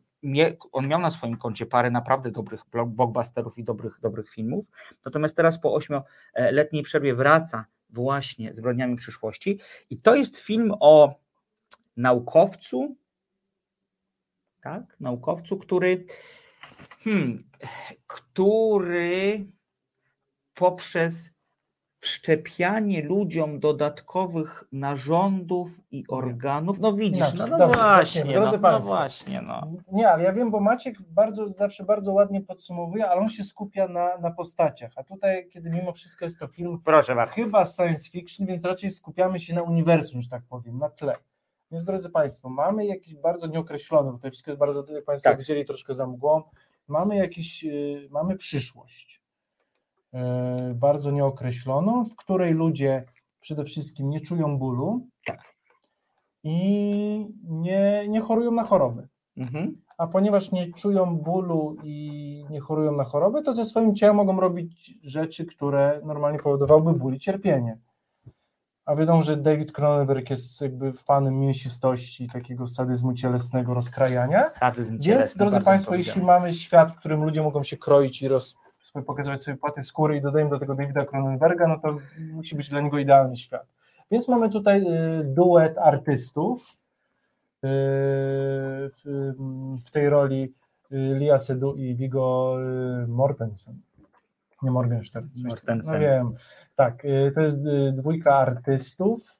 [0.72, 4.70] on miał na swoim koncie parę naprawdę dobrych blo- blockbusterów i dobrych, dobrych filmów.
[5.04, 9.60] Natomiast teraz po ośmioletniej przerwie wraca właśnie Zbrodniami przyszłości.
[9.90, 11.20] I to jest film o
[11.96, 12.96] naukowcu,
[14.62, 16.06] tak, naukowcu, który,
[17.04, 17.50] hmm,
[18.06, 19.46] który
[20.54, 21.30] poprzez
[22.06, 28.56] wszczepianie ludziom dodatkowych narządów i organów, no widzisz, Inaczej, no, no dobrze, właśnie, no, Drodzy
[28.56, 28.92] no państwo.
[28.92, 29.72] właśnie, no.
[29.92, 33.88] Nie, ale ja wiem, bo Maciek bardzo, zawsze bardzo ładnie podsumowuje, ale on się skupia
[33.88, 37.34] na, na postaciach, a tutaj, kiedy mimo wszystko jest to film Proszę bardzo.
[37.34, 41.16] chyba science fiction, więc raczej skupiamy się na uniwersum, że tak powiem, na tle.
[41.70, 45.38] Więc drodzy Państwo, mamy jakiś bardzo nieokreślony, bo to wszystko jest bardzo, jak Państwo Tak.
[45.38, 46.42] widzieli, troszkę za mgłą,
[46.88, 49.22] mamy jakiś, y, mamy przyszłość,
[50.74, 53.04] bardzo nieokreśloną, w której ludzie
[53.40, 55.54] przede wszystkim nie czują bólu Tak.
[56.44, 59.08] i nie, nie chorują na choroby.
[59.36, 59.82] Mhm.
[59.98, 64.40] A ponieważ nie czują bólu i nie chorują na choroby, to ze swoim ciałem mogą
[64.40, 67.78] robić rzeczy, które normalnie powodowałyby ból i cierpienie.
[68.84, 74.40] A wiadomo, że David Cronenberg jest jakby fanem mięsistości, takiego sadyzmu cielesnego, rozkrajania.
[74.42, 78.22] Sadyzm Więc, cielesny, drodzy bardzo Państwo, jeśli mamy świat, w którym ludzie mogą się kroić
[78.22, 81.98] i roz, sobie pokazywać sobie płaty skóry i dodajemy do tego Davida Cronenberga, no to
[82.32, 83.66] musi być dla niego idealny świat.
[84.10, 86.76] Więc mamy tutaj y, duet artystów.
[87.64, 87.68] Y,
[89.84, 90.54] w, tej roli
[90.92, 92.56] y, Lia Cedu i Viggo
[93.04, 93.74] y, Mortensen.
[94.62, 95.28] Nie Morgenstern.
[95.44, 95.94] Mortensen.
[95.94, 96.34] No wiem.
[96.76, 97.02] Tak,
[97.34, 97.58] to jest
[97.92, 99.38] dwójka artystów,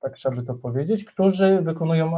[0.00, 2.12] tak trzeba by to powiedzieć, którzy wykonują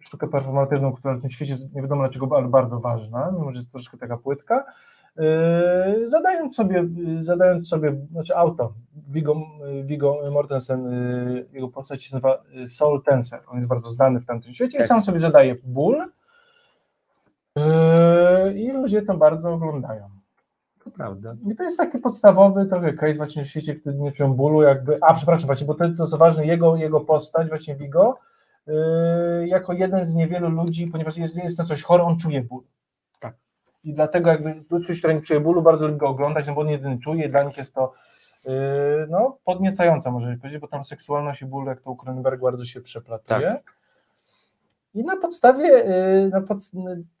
[0.00, 3.58] sztukę performatywną, która w tym świecie jest nie wiadomo dlaczego, ale bardzo ważna, mimo że
[3.58, 4.64] jest troszkę taka płytka.
[5.18, 6.88] Y, Zadając sobie,
[7.20, 8.72] y, zadając sobie, znaczy autor,
[9.08, 9.36] Viggo,
[9.80, 10.88] y, Viggo Mortensen,
[11.52, 14.86] jego postać się nazywa Soul Tensor, on jest bardzo znany w tamtym świecie i Tak.
[14.86, 16.04] sam sobie zadaje ból
[18.54, 20.08] i ludzie to bardzo oglądają.
[20.84, 21.36] To prawda.
[21.52, 24.98] I to jest taki podstawowy trochę case właśnie w świecie, który nie czują bólu, jakby.
[25.00, 28.18] A, przepraszam, właśnie, bo to jest to, co ważne, jego, jego postać, właśnie Vigo,
[28.66, 28.74] yy,
[29.48, 32.62] jako jeden z niewielu ludzi, ponieważ jest, jest na coś chory, on czuje ból.
[33.84, 36.68] I dlatego jakby ludzkość, która nie czuje bólu, bardzo lubi go oglądać, no bo on
[36.68, 37.92] jedyny czuje, dla nich jest to
[38.44, 38.52] yy,
[39.10, 42.80] no, podniecające, może powiedzieć, bo tam seksualność i ból, jak to u Cronenberga bardzo się
[42.80, 43.46] przeplatuje.
[43.46, 43.74] Tak.
[44.94, 46.58] I na podstawie, yy, na pod,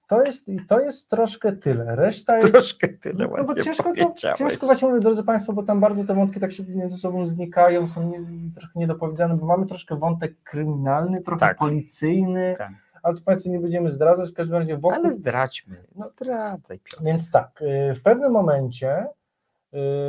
[0.08, 1.96] to, jest, to jest troszkę tyle.
[1.96, 5.62] Reszta jest Troszkę tyle no bo ładnie ciężko, to, ciężko właśnie mówię, drodzy Państwo, bo
[5.62, 8.20] tam bardzo te wątki tak się między sobą znikają, są nie,
[8.54, 11.58] trochę niedopowiedziane, bo mamy troszkę wątek kryminalny, trochę Tak.
[11.58, 12.70] policyjny, Tak.
[13.02, 14.98] Ale tu Państwu nie będziemy zdradzać, w każdym razie wokół.
[14.98, 15.84] Ale zdradźmy.
[15.94, 16.10] No.
[16.10, 17.04] Zdradzaj, Piotr.
[17.04, 19.06] Więc tak, y, w pewnym momencie y,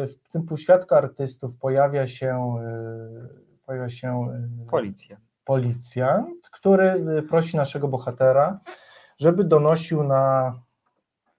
[0.08, 2.56] w tym półświadku artystów pojawia się,
[3.56, 4.28] y, pojawia się
[4.70, 5.18] Policja.
[5.46, 8.60] policjant, który prosi naszego bohatera,
[9.18, 10.54] żeby donosił na,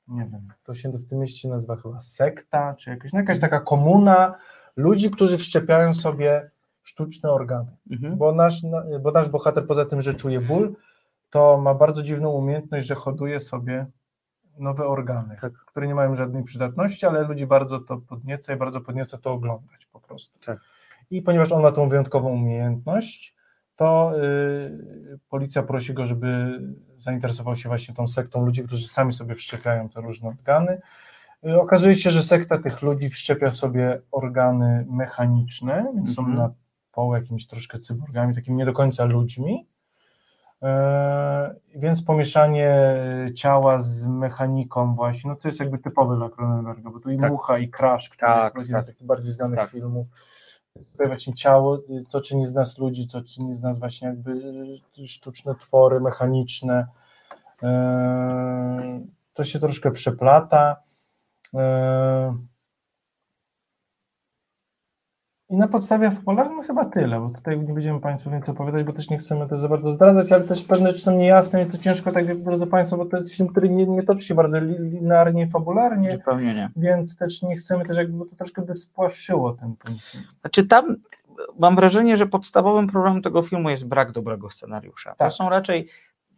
[0.08, 3.60] nie wiem, to się w tym mieście nazywa chyba sekta, czy jakaś, no jakaś taka
[3.60, 4.34] komuna
[4.76, 6.50] ludzi, którzy wszczepiają sobie
[6.82, 7.76] sztuczne organy.
[7.90, 8.16] Mhm.
[8.16, 8.62] Bo nasz,
[9.02, 10.74] bo nasz bohater poza tym, że czuje ból,
[11.34, 13.86] to ma bardzo dziwną umiejętność, że hoduje sobie
[14.58, 15.52] nowe organy, Tak.
[15.52, 19.86] które nie mają żadnej przydatności, ale ludzi bardzo to podnieca i bardzo podnieca to oglądać
[19.86, 20.38] po prostu.
[20.38, 20.58] Tak.
[21.10, 23.36] I ponieważ on ma tą wyjątkową umiejętność,
[23.76, 26.60] to y, policja prosi go, żeby
[26.96, 30.80] zainteresował się właśnie tą sektą ludzi, którzy sami sobie wszczepiają te różne organy.
[31.46, 36.38] Y, okazuje się, że sekta tych ludzi wszczepia sobie organy mechaniczne, więc są Mhm.
[36.38, 36.50] na
[36.92, 39.66] pół jakimiś troszkę cyborgami, takimi nie do końca ludźmi.
[40.62, 42.74] E, więc pomieszanie
[43.34, 47.30] ciała z mechaniką właśnie, no to jest jakby typowe dla Cronenberga, bo tu i Tak.
[47.30, 48.82] Mucha i Crash, który Tak, jest tak.
[48.82, 49.70] z takich bardziej znanych Tak.
[49.70, 50.06] filmów.
[50.92, 51.78] Tutaj właśnie ciało,
[52.08, 54.40] co czyni z nas ludzi, co czyni z nas właśnie jakby
[55.06, 56.86] sztuczne twory mechaniczne.
[57.62, 59.00] E,
[59.34, 60.76] To się troszkę przeplata.
[65.50, 69.10] I na podstawie fabularnej chyba tyle, bo tutaj nie będziemy Państwu więcej opowiadać, bo też
[69.10, 72.12] nie chcemy to za bardzo zdradzać, ale też pewne rzeczy są niejasne, jest to ciężko,
[72.12, 75.48] tak drodzy Państwo, bo to jest film, który nie, nie toczy się bardzo li- linearnie
[75.48, 76.70] fabularnie, Zupełnie nie.
[76.76, 80.24] więc też nie chcemy też jakby, to troszkę by spłaszczyło ten, ten film.
[80.40, 80.96] Znaczy tam
[81.58, 85.14] mam wrażenie, że podstawowym problemem tego filmu jest brak dobrego scenariusza.
[85.18, 85.30] Tak.
[85.30, 85.88] To są raczej,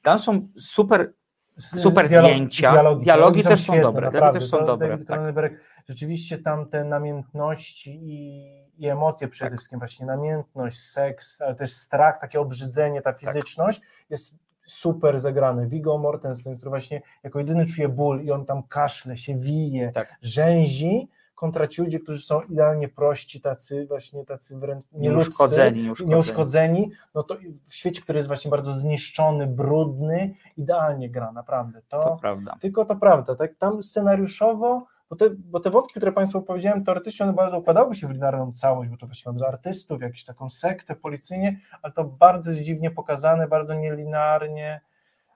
[0.03, 1.13] tam są super,
[1.59, 4.41] super dialog- zdjęcia, dialogi, dialogi też są świetne, dobre, dialogi naprawdę.
[4.41, 5.53] też są dobre, David tak.
[5.89, 9.59] Rzeczywiście tam te namiętności i, i emocje przede Tak.
[9.59, 13.15] wszystkim, właśnie namiętność, seks, ale też strach, takie obrzydzenie, Tak.
[13.15, 14.35] ta fizyczność jest
[14.67, 15.67] super zagrany.
[15.67, 20.15] Viggo Mortensen, który właśnie jako jedyny czuje ból i on tam kaszle, się wije, Tak.
[20.23, 26.11] rzęzi, kontra ci ludzie, którzy są idealnie prości, tacy właśnie tacy wręcz nieludzcy, Nieuszkodzeni, nieuszkodzeni.
[26.15, 27.37] nieuszkodzeni, no to
[27.69, 31.83] w świecie, który jest właśnie bardzo zniszczony, brudny, idealnie gra, naprawdę.
[31.89, 32.57] To prawda.
[32.61, 33.55] Tylko to prawda, tak?
[33.59, 38.09] Tam scenariuszowo, bo te, bo te wątki, które Państwu powiedziałem, teoretycznie one bardzo układałyby się
[38.09, 42.55] w linearną całość, bo to właśnie mamy artystów, jakąś taką sektę policyjnie, ale to bardzo
[42.55, 44.81] dziwnie pokazane, bardzo nielinearnie.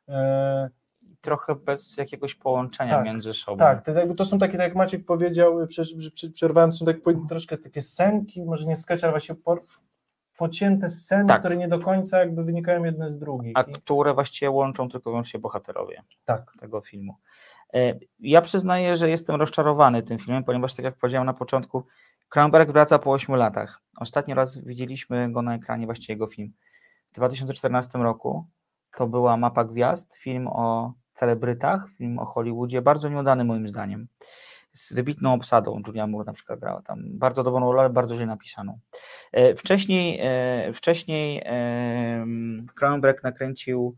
[0.09, 0.71] E,
[1.21, 3.59] Trochę bez jakiegoś połączenia Tak, między sobą.
[3.59, 5.83] tak, to, to są takie, tak jak Maciek powiedział, prze,
[6.15, 9.57] prze, przerwałem, to są powie- troszkę takie scenki, może nie sketch, ale właśnie po,
[10.37, 11.39] pocięte sceny, Tak.
[11.39, 13.53] które nie do końca jakby wynikają jedne z drugich.
[13.57, 16.53] A I, które właściwie łączą tylko wyłącznie bohaterowie tak.
[16.61, 17.15] tego filmu.
[17.75, 21.87] E, Ja przyznaję, że jestem rozczarowany tym filmem, ponieważ tak jak powiedziałem na początku,
[22.29, 23.81] Cronenberg wraca po 8 latach.
[23.97, 26.53] Ostatni raz widzieliśmy go na ekranie, właściwie jego film.
[27.13, 28.47] W 2014 roku
[28.97, 34.09] to była Mapa Gwiazd, film o celebrytach, film o Hollywoodzie, bardzo nieudany moim zdaniem.
[34.73, 38.27] Z wybitną obsadą, Julia Moore na przykład grała tam bardzo dobrą rolę, ale bardzo źle
[38.27, 38.79] napisaną.
[39.33, 43.97] E, Wcześniej, e, wcześniej em, Cronenberg nakręcił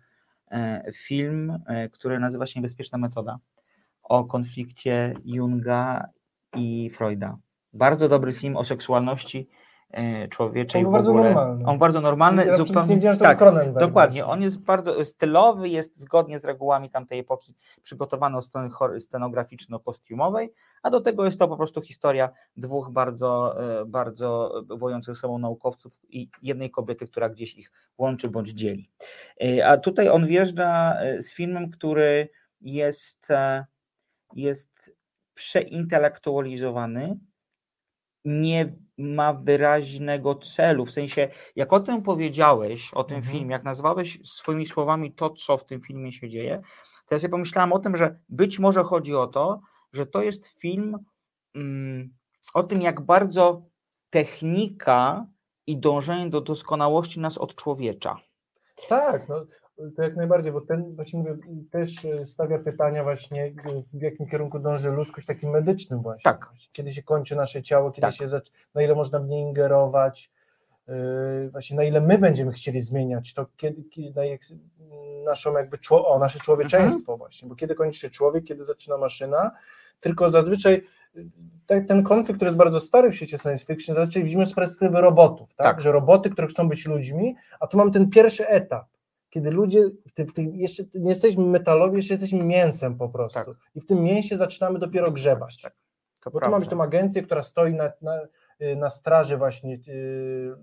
[0.94, 1.58] film,
[1.92, 3.38] który nazywa się Niebezpieczna Metoda
[4.12, 6.04] o konflikcie Junga
[6.56, 7.36] i Freuda.
[7.72, 9.48] Bardzo dobry film o seksualności
[9.90, 10.84] e, człowieczej.
[10.84, 11.24] On w bardzo ogóle.
[11.24, 11.64] normalny.
[11.66, 12.96] On bardzo normalny, Ja zupełnie.
[12.96, 13.40] nie tak,
[13.80, 14.26] dokładnie.
[14.26, 20.48] On jest bardzo stylowy, jest zgodnie z regułami tamtej epoki przygotowany od strony scenograficzno-kostiumowej,
[20.82, 25.98] a do tego jest to po prostu historia dwóch bardzo, e, bardzo wojących sobą naukowców
[26.08, 28.90] i jednej kobiety, która gdzieś ich łączy bądź dzieli.
[29.44, 32.28] E, A tutaj on wjeżdża z filmem, który
[32.60, 33.28] jest,
[34.34, 34.92] jest
[35.34, 37.18] przeintelektualizowany,
[38.24, 40.86] nie ma wyraźnego celu.
[40.86, 43.36] W sensie, jak o tym powiedziałeś, o tym Mhm.
[43.36, 46.62] filmie, jak nazwałeś swoimi słowami to, co w tym filmie się dzieje,
[47.06, 49.60] to ja sobie pomyślałem o tym, że być może chodzi o to,
[49.92, 50.98] że to jest film
[51.54, 52.14] mm,
[52.54, 53.62] o tym, jak bardzo
[54.10, 55.26] technika
[55.66, 58.16] i dążenie do doskonałości nas odczłowiecza.
[58.88, 59.44] Tak, no,
[59.90, 61.36] to jak najbardziej, bo ten właśnie mówię,
[61.70, 63.52] też e, stawia pytania właśnie, e,
[63.92, 66.22] w jakim kierunku dąży ludzkość takim medycznym właśnie.
[66.24, 66.50] Tak.
[66.72, 68.14] Kiedy się kończy nasze ciało, kiedy Tak.
[68.14, 68.24] się
[68.74, 70.30] na ile można w nie ingerować,
[70.88, 74.40] yy, właśnie na ile my będziemy chcieli zmieniać to, kiedy, kiedy na jak,
[75.24, 79.50] naszą jakby, czło, o, nasze człowieczeństwo właśnie, bo kiedy kończy się człowiek, kiedy zaczyna maszyna,
[80.00, 80.82] tylko zazwyczaj
[81.66, 85.00] te- ten konflikt, który jest bardzo stary w świecie science fiction, zazwyczaj widzimy z perspektywy
[85.00, 85.66] robotów, tak?
[85.66, 85.80] Tak.
[85.80, 88.84] że roboty, które chcą być ludźmi, a tu mamy ten pierwszy etap,
[89.32, 93.48] kiedy ludzie, w w jeszcze nie jesteśmy metalowi, jeszcze jesteśmy mięsem po prostu Tak.
[93.74, 95.60] i w tym mięsie zaczynamy dopiero grzebać.
[95.62, 95.74] Tak,
[96.20, 98.20] to Bo tu mamy tą agencję, która stoi na, na,
[98.62, 100.54] y, na straży właśnie y,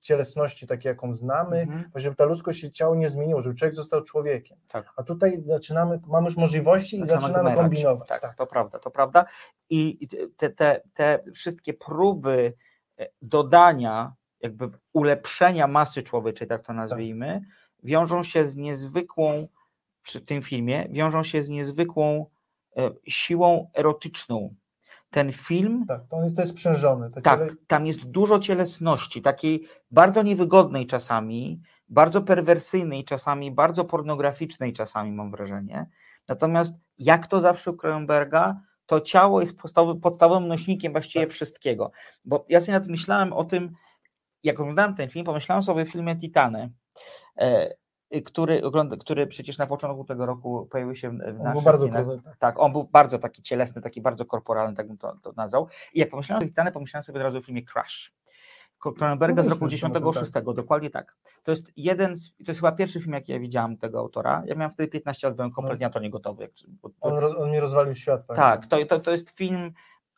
[0.00, 1.84] cielesności takiej, jaką znamy, Mhm.
[1.94, 4.58] żeby ta ludzkość się ciało nie zmieniło, żeby człowiek został człowiekiem.
[4.68, 4.92] Tak.
[4.96, 8.08] A tutaj zaczynamy, mamy już możliwości i Zaczynamy kombinować.
[8.08, 8.34] Tak, Tak.
[8.34, 9.24] to prawda, to prawda.
[9.70, 12.52] I te, te, te wszystkie próby
[12.98, 17.40] e, dodania, jakby ulepszenia masy człowieczej, tak to nazwijmy,
[17.84, 19.48] wiążą się z niezwykłą,
[20.02, 22.26] przy tym filmie, wiążą się z niezwykłą
[22.76, 24.54] e, siłą erotyczną.
[25.10, 27.10] Ten film Tak, to, on jest, to jest sprzężone.
[27.10, 33.84] To tak, ciele- tam jest dużo cielesności, takiej bardzo niewygodnej czasami, bardzo perwersyjnej czasami, bardzo
[33.84, 35.86] pornograficznej czasami, mam wrażenie.
[36.28, 41.34] Natomiast jak to zawsze u Cronenberga, to ciało jest podstawowym, podstawowym nośnikiem właściwie Tak.
[41.34, 41.90] wszystkiego.
[42.24, 43.72] Bo ja sobie nawet myślałem o tym,
[44.42, 46.70] jak oglądałem ten film, pomyślałem sobie o filmie Titany,
[48.24, 52.28] który, ogląda- który przecież na początku tego roku pojawił się w on był bardzo krótki.
[52.38, 55.68] Tak, on był bardzo taki cielesny, taki bardzo korporalny, tak bym to, to nazwał.
[55.94, 58.12] I jak pomyślałem o Titany, pomyślałem sobie od razu o filmie Crash.
[58.78, 61.16] Cronenberga z Mówiliśmy roku już o tym, 96, dokładnie tak.
[61.42, 64.42] To jest jeden, z, to jest chyba pierwszy film, jaki ja widziałem tego autora.
[64.46, 66.50] Ja miałem wtedy 15 lat, byłem kompletnie na to niegotowy.
[67.00, 68.26] On, roz- on mi rozwalił świat.
[68.36, 69.72] tak, to, to, to jest film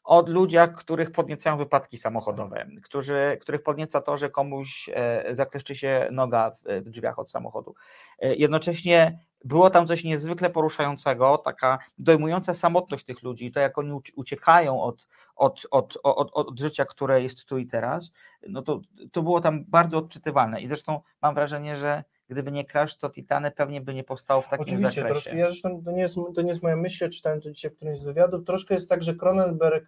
[0.04, 6.08] o ludziach, których podniecają wypadki samochodowe, którzy, których podnieca to, że komuś e, zakleszczy się
[6.12, 7.74] noga w, drzwiach od samochodu.
[8.18, 13.92] E, jednocześnie było tam coś niezwykle poruszającego, taka dojmująca samotność tych ludzi, to jak oni
[13.92, 18.12] uci- uciekają od, od, od, od, od życia, które jest tu i teraz,
[18.48, 18.80] no to,
[19.12, 23.50] to było tam bardzo odczytywalne i zresztą mam wrażenie, że gdyby nie Crash, to Titany
[23.50, 25.12] pewnie by nie powstało w takim Oczywiście, zakresie.
[25.12, 27.76] troszkę, ja zresztą to nie, jest, to nie jest moja myśl, czytałem to dzisiaj w
[27.76, 29.86] którymś z wywiadów, troszkę jest tak, że Cronenberg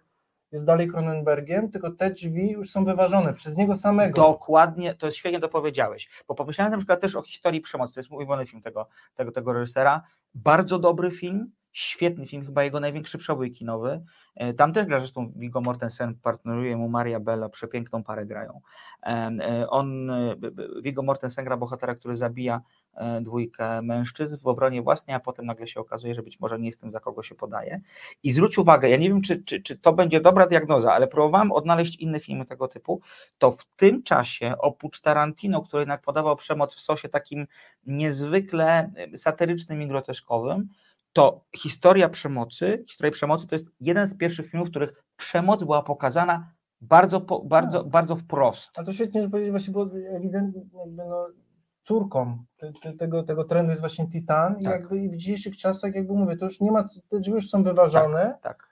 [0.51, 4.21] jest dalej Cronenbergiem, tylko te drzwi już są wyważone przez niego samego.
[4.21, 7.99] Dokładnie, to jest świetnie to powiedziałeś, bo pomyślałem na przykład też o historii przemocy, to
[7.99, 10.01] jest mój ulubiony film tego, tego, tego reżysera,
[10.33, 14.01] bardzo dobry film, świetny film, chyba jego największy przebój kinowy,
[14.35, 18.61] E, tam też gra zresztą Viggo Mortensen, partneruje mu Maria Bella, przepiękną parę grają.
[19.03, 20.35] E, on, e,
[20.81, 22.61] Viggo Mortensen gra bohatera, który zabija
[23.21, 26.81] dwójkę mężczyzn w obronie własnej, a potem nagle się okazuje, że być może nie jest
[26.81, 27.81] tym, za kogo się podaje.
[28.23, 31.51] I zwróć uwagę, ja nie wiem, czy, czy, czy to będzie dobra diagnoza, ale próbowałem
[31.51, 33.01] odnaleźć inne filmy tego typu,
[33.37, 37.47] to w tym czasie, oprócz Tarantino, który jednak podawał przemoc w sosie takim
[37.85, 40.69] niezwykle satyrycznym i groteskowym,
[41.15, 45.83] to historia przemocy, historia przemocy to jest jeden z pierwszych filmów, w których przemoc była
[45.83, 46.51] pokazana
[46.81, 47.91] bardzo, bardzo, tak.
[47.91, 48.79] bardzo wprost.
[48.79, 51.27] A to świetnie, że powiedzieć właśnie, bo ewidentnie jakby no,
[51.83, 54.61] córką te, te, tego, tego trendu jest właśnie Titan tak.
[54.61, 57.63] i jakby w dzisiejszych czasach, jakby mówię, to już nie ma, te drzwi już są
[57.63, 58.37] wyważone.
[58.41, 58.69] Tak, tak.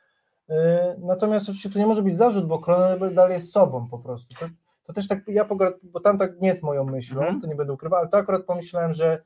[0.50, 4.34] Y, natomiast oczywiście to nie może być zarzut, bo Cronenberg dalej jest sobą po prostu.
[4.40, 4.46] To,
[4.84, 5.48] to też tak, ja
[5.84, 7.42] bo tam tak nie jest moją myślą, mm.
[7.42, 9.24] to nie będę ukrywał, ale to akurat pomyślałem, że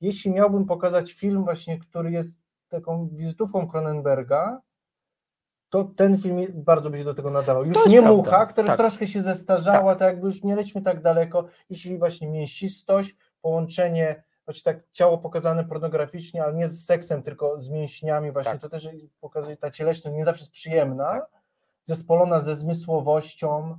[0.00, 4.60] jeśli miałbym pokazać film właśnie, który jest taką wizytówką Cronenberga,
[5.70, 7.64] to ten film bardzo by się do tego nadawał.
[7.64, 8.16] Już nie prawda.
[8.16, 8.76] Mucha, która tak.
[8.76, 9.98] troszkę się zestarzała, tak.
[9.98, 15.64] tak jakby już nie lećmy tak daleko, jeśli właśnie mięsistość, połączenie, choć tak ciało pokazane
[15.64, 18.60] pornograficznie, ale nie z seksem, tylko z mięśniami właśnie, tak.
[18.60, 18.88] to też
[19.20, 21.26] pokazuje, ta cieleszność nie zawsze jest przyjemna, tak.
[21.84, 23.78] zespolona ze zmysłowością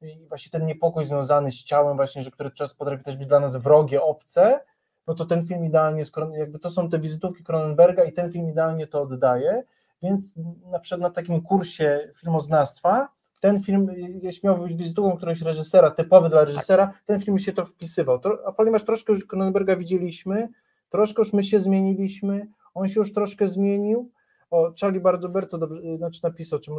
[0.00, 3.40] i właśnie ten niepokój związany z ciałem właśnie, że który czas potrafi też być dla
[3.40, 4.60] nas wrogie, obce,
[5.06, 6.02] no to ten film idealnie,
[6.38, 9.64] jakby to są te wizytówki Cronenberga i ten film idealnie to oddaje,
[10.02, 10.34] więc
[10.70, 13.90] na przykład na takim kursie filmoznawstwa ten film,
[14.22, 18.20] jeśli miałby być wizytówką któregoś reżysera, typowy dla reżysera, ten film się to wpisywał.
[18.46, 20.48] A ponieważ troszkę już Cronenberga widzieliśmy,
[20.88, 24.10] troszkę już my się zmieniliśmy, on się już troszkę zmienił.
[24.50, 26.70] O, Charlie bardzo Berto dobrze, znaczy napisał, czy,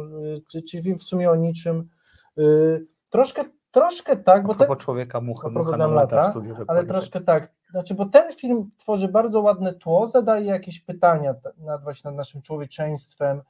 [0.50, 1.88] czy, czy film w sumie o niczym.
[2.36, 7.57] Yy, troszkę, troszkę tak, bo ten, człowieka mucha, mucha nam lata, studiu, ale troszkę tak.
[7.70, 12.42] Znaczy, bo ten film tworzy bardzo ładne tło, zadaje jakieś pytania nad właśnie nad naszym
[12.42, 13.42] człowieczeństwem,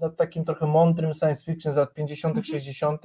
[0.00, 2.44] nad takim trochę mądrym science fiction z lat 50., mhm.
[2.44, 3.02] 60.,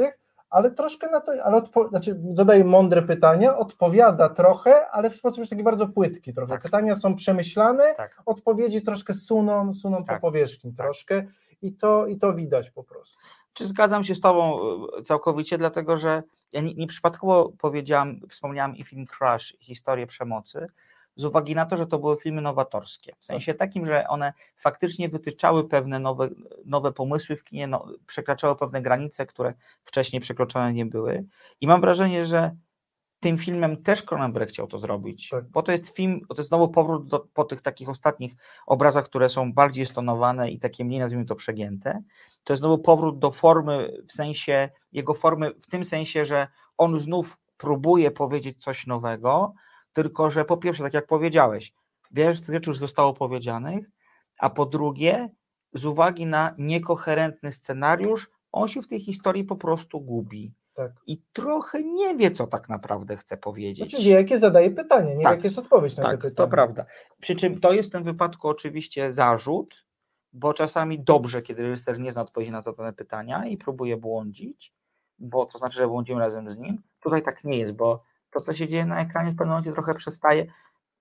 [0.49, 5.39] ale troszkę na to, ale odpo, znaczy zadaje mądre pytania, odpowiada trochę, ale w sposób
[5.39, 6.53] już taki bardzo płytki trochę.
[6.53, 6.61] Tak.
[6.61, 8.21] Pytania są przemyślane, tak.
[8.25, 10.21] odpowiedzi troszkę suną, suną tak.
[10.21, 10.85] po powierzchni tak.
[10.85, 11.23] troszkę
[11.61, 13.17] i to, i to widać po prostu.
[13.53, 14.59] Czy zgadzam się z Tobą
[14.97, 20.07] e, całkowicie, dlatego że ja nie, nie przypadkowo powiedziałam, wspomniałam i film Crash, i historię
[20.07, 20.67] przemocy,
[21.15, 23.15] z uwagi na to, że to były filmy nowatorskie.
[23.19, 26.29] W sensie takim, że one faktycznie wytyczały pewne nowe,
[26.65, 31.25] nowe pomysły w kinie, no, przekraczały pewne granice, które wcześniej przekroczone nie były.
[31.61, 32.55] I mam wrażenie, że
[33.19, 35.49] tym filmem też Cronenberg chciał to zrobić, tak.
[35.49, 38.33] bo to jest film, to jest znowu powrót do, po tych takich ostatnich
[38.65, 42.03] obrazach, które są bardziej stonowane i takie mniej, nazwijmy to, przegięte.
[42.43, 46.47] To jest znowu powrót do formy, w sensie, jego formy, w tym sensie, że
[46.77, 49.53] on znów próbuje powiedzieć coś nowego,
[49.93, 51.73] tylko że po pierwsze, tak jak powiedziałeś,
[52.11, 53.89] wiele rzeczy już zostało powiedzianych,
[54.39, 55.29] a po drugie,
[55.73, 60.53] z uwagi na niekoherentny scenariusz, on się w tej historii po prostu gubi.
[60.77, 60.91] Tak.
[61.07, 63.89] I trochę nie wie, co tak naprawdę chce powiedzieć.
[63.89, 65.35] Znaczy wie, jakie zadaje pytanie, nie tak.
[65.35, 66.35] jak jest odpowiedź na tak, to pytanie.
[66.35, 66.85] to prawda.
[67.21, 69.85] Przy czym to jest w tym wypadku oczywiście zarzut,
[70.33, 74.73] bo czasami dobrze, kiedy reżyser nie zna odpowiedzi na zadane pytania i próbuje błądzić,
[75.19, 76.81] bo to znaczy, że błądzimy razem z nim.
[76.99, 79.95] Tutaj tak nie jest, bo to, co się dzieje na ekranie, w pewnym momencie trochę
[79.95, 80.45] przestaje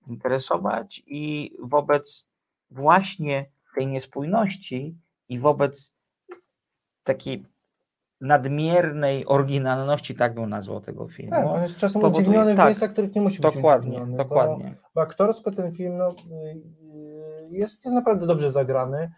[0.07, 2.27] interesować i wobec
[2.71, 4.97] właśnie tej niespójności
[5.29, 5.93] i wobec
[7.03, 7.45] takiej
[8.21, 11.31] nadmiernej oryginalności, tak bym nazwał tego filmu.
[11.31, 14.75] Tak, on jest czasem powoduje, udziwniony w tak, miejscach, których nie musi dokładnie, być Dokładnie,
[14.83, 16.15] bo, bo aktorsko ten film no,
[17.49, 19.11] jest, jest naprawdę dobrze zagrany,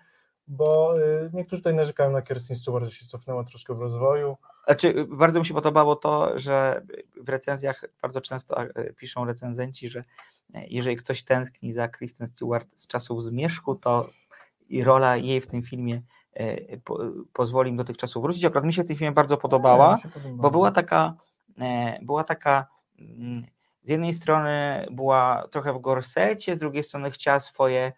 [0.48, 4.38] bo y, niektórzy tutaj narzekają na Kirsten Stewart, że się cofnęła troszkę w rozwoju.
[4.66, 6.82] Znaczy, bardzo mi się podobało to, że
[7.22, 8.56] w recenzjach bardzo często
[8.98, 10.04] piszą recenzenci, że
[10.68, 14.10] jeżeli ktoś tęskni za Kristen Stewart z czasów zmierzchu, to
[14.70, 16.02] i rola jej w tym filmie
[17.34, 18.46] pozwoli im do tych czasów wrócić.
[18.46, 19.98] Akurat mi się w tym filmie bardzo podobała,
[20.34, 21.14] bo była taka,
[21.62, 22.68] e, była taka
[23.00, 23.46] mm,
[23.84, 27.92] z jednej strony była trochę w gorsecie, z drugiej strony chciała swoje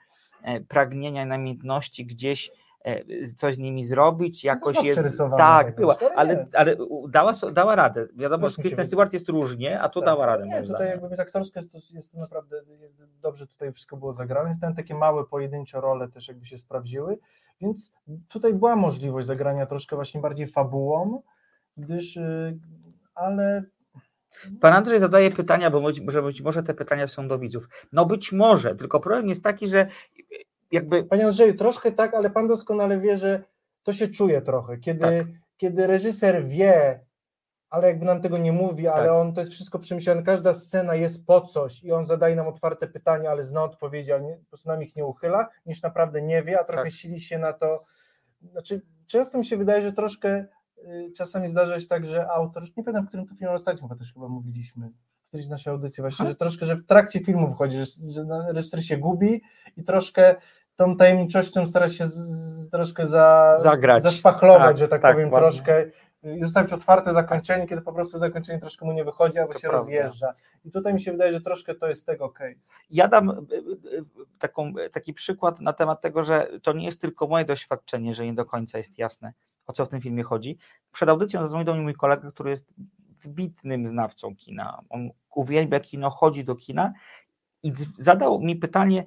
[0.43, 2.51] e, pragnienia i namiętności gdzieś
[2.83, 5.19] E, coś z nimi zrobić, jakoś no jest.
[5.37, 6.75] Tak, była, ale, ale
[7.09, 8.07] dała, dała radę.
[8.15, 10.47] Wiadomo, że Kristen Stewart jest różnie, a tu tak, dała radę.
[10.47, 14.13] Nie, tutaj jakby jest aktorsko jest to, jest to naprawdę jest dobrze tutaj wszystko było
[14.13, 14.49] zagrane.
[14.49, 17.17] Jest tam takie małe pojedyncze role też jakby się sprawdziły,
[17.61, 17.93] więc
[18.27, 21.21] tutaj była możliwość zagrania troszkę właśnie bardziej fabułą,
[21.77, 22.59] gdyż y,
[23.15, 23.63] ale
[24.61, 27.69] Pan Andrzej zadaje pytania, bo że być może te pytania są do widzów.
[27.91, 29.87] No być może, tylko problem jest taki, że
[30.71, 31.03] jakby...
[31.03, 33.43] Panie Andrzeju, troszkę tak, ale pan doskonale wie, że
[33.83, 35.27] to się czuje trochę, kiedy, Tak.
[35.57, 36.99] kiedy reżyser wie,
[37.71, 39.15] ale jakby nam tego nie mówi, ale Tak.
[39.15, 42.87] on to jest wszystko przemyślane, każda scena jest po coś i on zadaje nam otwarte
[42.87, 46.43] pytania, ale zna odpowiedzi, ale nie, po prostu nam ich nie uchyla, niż naprawdę nie
[46.43, 46.91] wie, a trochę Tak.
[46.91, 47.83] sili się na to.
[48.41, 50.45] Znaczy, często mi się wydaje, że troszkę
[50.77, 53.99] y, czasami zdarza się tak, że autor, nie pamiętam, w którym to filmie ostatnim chyba
[53.99, 54.89] też chyba mówiliśmy,
[55.23, 58.25] w którejś z naszej audycji właśnie, że troszkę, że w trakcie filmu wchodzi, że, że
[58.53, 59.41] reżyser się gubi
[59.77, 60.35] i troszkę
[60.75, 64.03] tą tajemniczością stara się z, z, troszkę za, Zagrać.
[64.03, 65.85] zaszpachlować, Tak, że tak, tak, powiem, troszkę
[66.23, 69.69] i zostawić otwarte zakończenie, kiedy po prostu zakończenie troszkę mu nie wychodzi, albo To się
[69.69, 69.77] prawda.
[69.77, 70.33] rozjeżdża.
[70.65, 72.79] I tutaj mi się wydaje, że troszkę to jest tego case.
[72.89, 74.05] Ja dam y, y,
[74.39, 78.33] taką, taki przykład na temat tego, że to nie jest tylko moje doświadczenie, że nie
[78.33, 79.33] do końca jest jasne,
[79.67, 80.57] o co w tym filmie chodzi.
[80.91, 82.73] Przed audycją zadzwonił do mnie mój kolega, który jest
[83.21, 84.81] wybitnym znawcą kina.
[84.89, 86.93] On uwielbia kino, chodzi do kina
[87.63, 89.05] i zadał mi pytanie,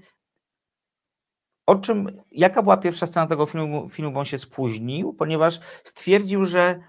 [1.66, 6.44] o czym, jaka była pierwsza scena tego filmu, filmu bo on się spóźnił, ponieważ stwierdził,
[6.44, 6.80] że e,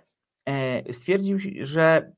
[0.91, 2.11] stwierdził, że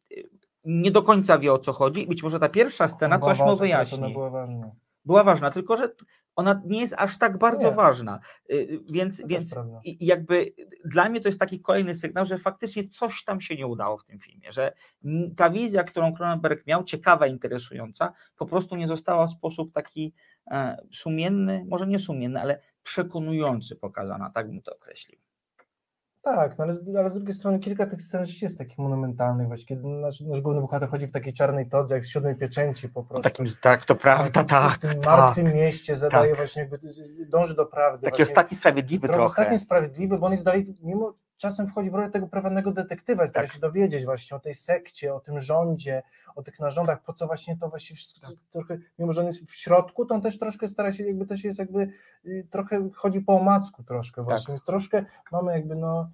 [0.66, 4.14] nie do końca wie o co chodzi być może ta pierwsza scena coś mu wyjaśni
[4.14, 4.72] była ważna.
[5.06, 5.90] była ważna, tylko że
[6.36, 7.76] ona nie jest aż tak bardzo Nie.
[7.76, 8.20] ważna.
[8.52, 10.54] Y, Więc, To więc jakby
[10.86, 14.06] dla mnie to jest taki kolejny sygnał, że faktycznie coś tam się nie udało w
[14.06, 14.74] tym filmie, że
[15.38, 20.14] ta wizja, którą Cronenberg miał, ciekawa, interesująca, po prostu nie została w sposób taki
[20.52, 25.20] e, sumienny, może nie sumienny, ale przekonujący pokazana, tak bym to określił.
[26.36, 29.66] Tak, no ale, z- ale z drugiej strony kilka tych scen jest takich monumentalnych, właśnie
[29.66, 33.04] kiedy nasz, nasz główny bohater chodzi w takiej czarnej todze, jak z siódmej pieczęci po
[33.04, 33.24] prostu.
[33.24, 34.78] Takim, tak, to prawda, w tak.
[34.78, 35.06] tym tak.
[35.06, 36.38] martwym mieście zadaje tak.
[36.38, 36.80] właśnie jakby,
[37.30, 38.06] dąży do prawdy.
[38.06, 38.26] Taki właśnie.
[38.26, 39.42] ostatni sprawiedliwy trochę trochę.
[39.42, 43.48] ostatni sprawiedliwy, bo on jest dalej, mimo czasem wchodzi w rolę tego prywatnego detektywa, stara
[43.48, 43.56] Tak.
[43.56, 46.04] się dowiedzieć właśnie o tej sekcie, o tym rządzie,
[46.36, 48.38] o tych narządach, po co właśnie to właśnie wszystko, Tak.
[48.50, 51.44] trochę, mimo że on jest w środku, to on też troszkę stara się, jakby też
[51.44, 51.88] jest jakby,
[52.26, 54.30] y, trochę chodzi po omacku troszkę Tak.
[54.30, 56.10] właśnie, więc troszkę mamy jakby no,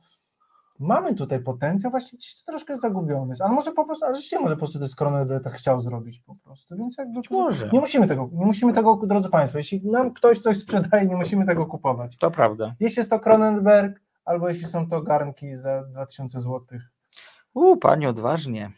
[0.79, 4.39] mamy tutaj potencjał, właśnie gdzieś to troszkę zagubiony jest, ale może po prostu, ale rzeczywiście
[4.39, 7.69] może po prostu jest Cronenberg tak chciał zrobić po prostu, więc jakby może.
[7.73, 11.45] nie musimy tego, nie musimy tego, drodzy Państwo, jeśli nam ktoś coś sprzedaje, nie musimy
[11.45, 12.17] tego kupować.
[12.17, 12.75] To prawda.
[12.79, 16.79] Jeśli jest to Cronenberg, albo jeśli są to garnki za 2000 zł.
[17.53, 18.71] U, panie, odważnie.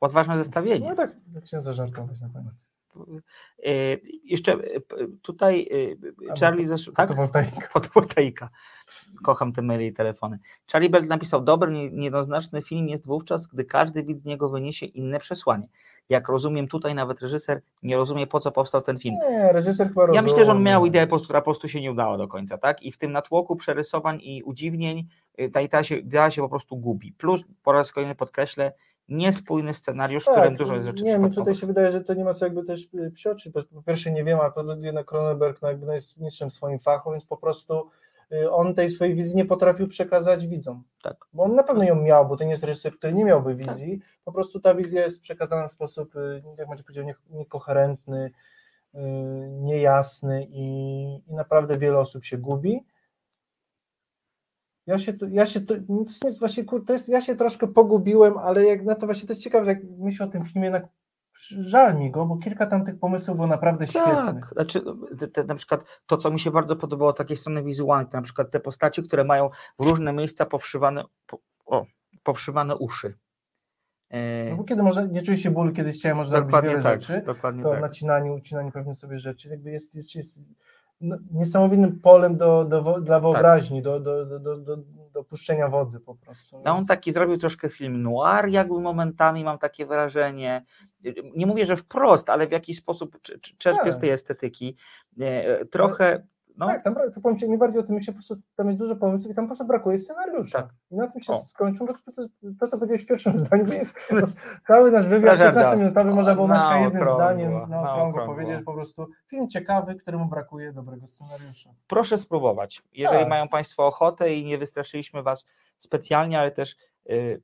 [0.00, 0.88] Odważne zestawienie.
[0.88, 2.68] No tak, tak chciałem zażartować na koniec.
[3.66, 3.70] E,
[4.24, 4.58] Jeszcze e,
[5.22, 5.68] tutaj
[6.30, 6.90] e, Charlie zesz...
[6.94, 7.08] tak?
[7.08, 7.60] Fotowoltaika.
[7.72, 8.50] Fotowoltaika.
[9.22, 10.38] Kocham te maile i telefony.
[10.72, 14.86] Charlie Bell napisał, dobry, nie- niejednoznaczny film jest wówczas, gdy każdy widz z niego wyniesie
[14.86, 15.68] inne przesłanie.
[16.08, 19.14] Jak rozumiem, tutaj nawet reżyser nie rozumie, po co powstał ten film.
[19.30, 20.22] Nie, reżyser chyba Ja rozumie.
[20.22, 22.82] myślę, że on miał ideę, która po prostu się nie udała do końca, tak?
[22.82, 25.08] I w tym natłoku przerysowań i udziwnień
[25.40, 27.12] y, ta idea się, idea się po prostu gubi.
[27.12, 28.72] Plus, po raz kolejny podkreślę,
[29.08, 32.14] niespójny scenariusz, w którym dużo jest rzeczy Tak, Nie, mi tutaj się wydaje, że to
[32.14, 34.92] nie ma co jakby też y, psioczyć, bo po pierwsze nie wiem, a po drugie
[34.92, 37.90] na Cronenberg no jakby no jest mistrzem w swoim fachu, więc po prostu
[38.50, 40.84] on tej swojej wizji nie potrafił przekazać widzom.
[41.02, 41.16] Tak.
[41.32, 44.00] Bo on na pewno ją miał, bo to nie jest reżyser, który nie miałby wizji,
[44.24, 48.30] po prostu ta wizja jest przekazana w sposób, y, jak macie powiedział, nie- niekoherentny,
[48.94, 48.98] y,
[49.50, 50.64] niejasny i,
[51.26, 52.80] i naprawdę wiele osób się gubi.
[54.86, 57.36] Ja się, tu- ja się, tu- no to jest nie- właśnie, to jest, ja się
[57.36, 60.44] troszkę pogubiłem, ale jak na to właśnie to jest ciekawe, że jak myślę o tym
[60.44, 60.70] filmie,
[61.38, 64.14] żal mi go, bo kilka tam tych pomysłów było naprawdę świetnych.
[64.16, 64.80] Tak, znaczy
[65.18, 68.50] te, te, na przykład to, co mi się bardzo podobało, takie strony wizualne, na przykład
[68.50, 71.86] te postaci, które mają w różne miejsca powszywane, po, o,
[72.22, 73.14] powszywane uszy.
[74.10, 76.82] E, No bo kiedy można, nie czuje się bólu, kiedy chciałem, można robić dokładnie wiele
[76.82, 77.80] tak, rzeczy, dokładnie to tak.
[77.80, 80.42] nacinanie, ucinanie pewnych sobie rzeczy, jakby jest, jest, jest
[81.00, 84.76] no, niesamowitym polem do, do, dla wyobraźni, do, do, do, do, do,
[85.16, 86.62] do puszczenia wodzy po prostu.
[86.64, 90.64] No on taki zrobił troszkę film noir, jakby momentami mam takie wrażenie.
[91.36, 94.00] Nie mówię, że wprost, ale w jakiś sposób cz- cz- czerpie z Tak.
[94.00, 94.76] tej estetyki.
[95.20, 96.26] E, Trochę,
[96.58, 98.78] no Tak, tam to powiem Ci, mi bardziej o tym, się po prostu, tam jest
[98.78, 100.62] dużo pomysłów i tam po prostu brakuje scenariusza.
[100.62, 100.70] Tak.
[100.90, 101.38] I na tym się O.
[101.38, 102.22] skończył, to, to,
[102.60, 104.16] to co powiedziałeś w pierwszym zdaniu, jest, to
[104.66, 105.72] cały nasz wywiad Żarda.
[105.72, 108.34] 15-minutowy można było Na jednym okrągło, zdaniem na na okrągło okrągło.
[108.34, 111.70] powiedzieć, po prostu film ciekawy, któremu brakuje dobrego scenariusza.
[111.86, 112.82] proszę spróbować.
[112.92, 113.28] Jeżeli Tak.
[113.28, 115.46] mają Państwo ochotę i nie wystraszyliśmy Was
[115.78, 116.76] specjalnie, ale też
[117.10, 117.42] y,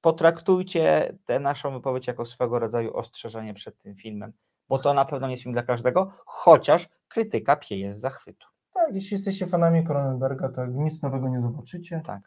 [0.00, 4.32] potraktujcie tę naszą wypowiedź jako swego rodzaju ostrzeżenie przed tym filmem,
[4.68, 8.46] bo to na pewno nie jest film dla każdego, chociaż krytyka pieje z zachwytu.
[8.74, 12.00] Tak, jeśli jesteście fanami Cronenberga, to nic nowego nie zobaczycie.
[12.06, 12.20] Tak.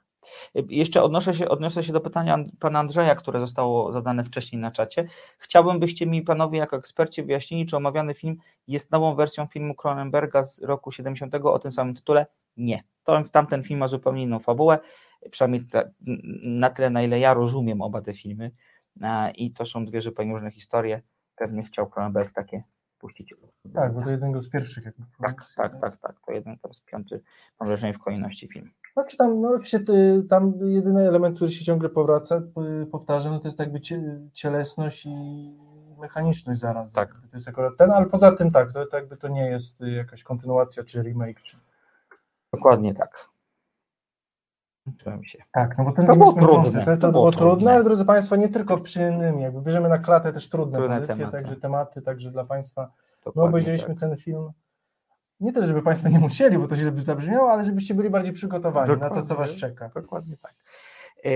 [0.58, 4.62] Y, Jeszcze odnoszę się, odniosę się do pytania An- pana Andrzeja, które zostało zadane wcześniej
[4.62, 5.08] na czacie.
[5.38, 10.46] Chciałbym, byście mi panowie jako eksperci wyjaśnili, czy omawiany film jest nową wersją filmu Cronenberga
[10.46, 12.26] z roku 70 o tym samym tytule?
[12.58, 12.84] Nie.
[13.04, 14.80] To, tamten film ma zupełnie inną fabułę,
[15.32, 15.62] przynajmniej
[16.44, 18.52] na tyle, na ile ja rozumiem oba te filmy.
[19.36, 21.02] I to są dwie zupełnie różne historie.
[21.38, 22.64] Pewnie chciał Cronenberg takie
[23.00, 23.34] puścić.
[23.74, 24.86] Tak, bo to jednego z pierwszych.
[24.86, 26.16] jakby Tak, tak, tak, tak.
[26.26, 27.22] To jeden teraz piąty,
[27.60, 28.72] mam wrażenie, w kolejności film.
[28.94, 29.80] Znaczy tam, no oczywiście
[30.30, 35.06] tam jedyny element, który się ciągle powraca, p- powtarza, no to jest jakby cie, cielesność
[35.06, 35.58] i
[36.00, 36.94] mechaniczność zaraz.
[36.94, 37.14] Tak.
[37.14, 39.92] To jest akurat ten, ale poza tym tak, to, to jakby to nie jest y,
[39.92, 41.42] jakaś kontynuacja czy remake.
[41.42, 41.58] Czy...
[42.54, 43.30] Dokładnie tak.
[45.24, 45.44] Się.
[45.52, 48.06] Tak, no bo ten To film było trudne, To, to, to było, trudne, ale drodzy
[48.06, 51.38] Państwo, nie tylko przy innym, jakby bierzemy na klatę też trudne, Trudne pozycje, tematy.
[51.38, 52.82] także tematy, także dla Państwa.
[52.82, 54.00] My Dokładnie obejrzeliśmy tak.
[54.00, 54.52] ten film.
[55.40, 58.34] Nie tyle, żeby Państwo nie musieli, bo to źle by zabrzmiało, ale żebyście byli bardziej
[58.34, 59.56] przygotowani na to, co Was Dokładnie.
[59.56, 59.90] czeka.
[59.96, 60.54] Dokładnie tak.
[61.26, 61.30] E,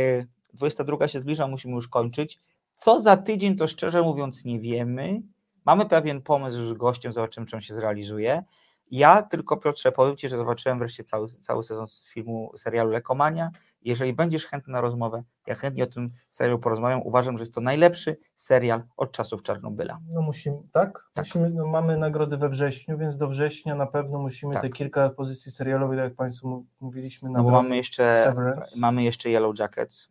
[0.54, 2.39] 22 się zbliża, musimy już kończyć.
[2.78, 5.22] Co za tydzień, to szczerze mówiąc nie wiemy.
[5.66, 8.43] Mamy pewien pomysł z gościem, zobaczymy, czy on się zrealizuje.
[8.92, 13.52] Ja tylko, Piotrze, powiem Ci, że zobaczyłem wreszcie cały, cały sezon z filmu, serialu Lekomania.
[13.82, 17.02] Jeżeli będziesz chętny na rozmowę, ja chętnie o tym serialu porozmawiam.
[17.02, 20.00] Uważam, że jest to najlepszy serial od czasów Czarnobyla.
[20.10, 21.06] No musimy, tak?
[21.14, 21.26] Tak.
[21.26, 24.62] Musimy, no mamy nagrody we wrześniu, więc do września na pewno musimy Tak.
[24.62, 28.80] te kilka pozycji serialowych, tak jak Państwu mówiliśmy, No bo mamy jeszcze, Severance.
[28.80, 30.10] mamy jeszcze Yellow Jackets.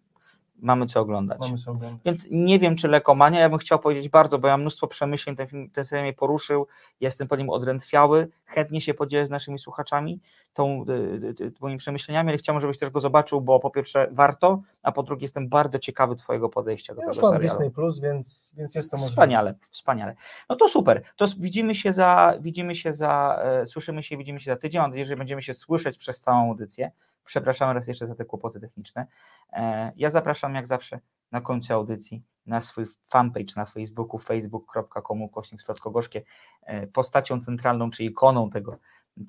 [0.63, 1.41] Mamy co oglądać.
[1.41, 2.01] Mamy sobie oglądać.
[2.05, 5.37] Więc nie wiem, czy Lekomania, ja bym chciał powiedzieć bardzo, bo ja mam mnóstwo przemyśleń,
[5.37, 6.67] ten, film, ten serial mnie poruszył,
[7.01, 10.21] jestem po nim odrętwiały, chętnie się podzielę z naszymi słuchaczami
[10.55, 10.93] tą, y,
[11.41, 14.93] y, y, moimi przemyśleniami, ale chciałbym, żebyś też go zobaczył, bo po pierwsze warto, a
[14.93, 17.49] po drugie jestem bardzo ciekawy twojego podejścia do Ja tego serialu.
[17.49, 19.11] Disney Plus, więc, więc jest to możliwe.
[19.11, 20.15] Wspaniale, wspaniale.
[20.49, 21.03] No to super.
[21.17, 24.81] To widzimy się za, widzimy się za, e, słyszymy się, widzimy się za tydzień.
[24.81, 26.91] Mam nadzieję, że będziemy się słyszeć przez całą audycję.
[27.31, 29.07] Przepraszam raz jeszcze za te kłopoty techniczne.
[29.53, 31.01] E, ja zapraszam jak zawsze
[31.33, 36.23] na końcu audycji na swój fanpage na Facebooku facebook.com kośnik Słodko-Gorzkie.
[36.63, 38.79] E, postacią centralną, czy ikoną tego,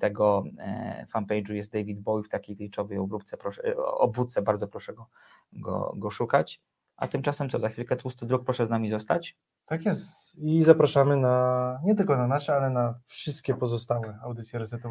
[0.00, 5.06] tego e, fanpage'u jest David Bowie w takiej tejczowej obróbce, proszę, obwódce, bardzo proszę go,
[5.52, 6.60] go, go szukać.
[6.96, 9.36] A tymczasem co, za chwilkę tłusty druk, proszę z nami zostać.
[9.66, 10.34] Tak jest.
[10.38, 14.88] I zapraszamy na, nie tylko na nasze, ale na wszystkie pozostałe audycje Resetu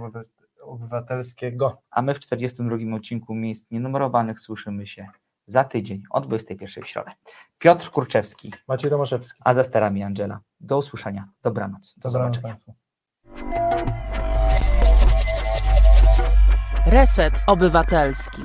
[0.61, 1.81] Obywatelskiego.
[1.91, 5.07] A my w 42 odcinku miejsc nienumerowanych słyszymy się
[5.45, 7.11] za tydzień o 21 w środę.
[7.59, 9.41] Piotr Kurczewski, Maciej Tomaszewski.
[9.45, 10.39] a za sterami Angela.
[10.59, 11.27] Do usłyszenia.
[11.43, 11.93] Dobranoc.
[11.97, 12.43] Do Dobranoc zobaczenia.
[12.43, 12.73] Państwu.
[16.85, 18.41] Reset Obywatelski.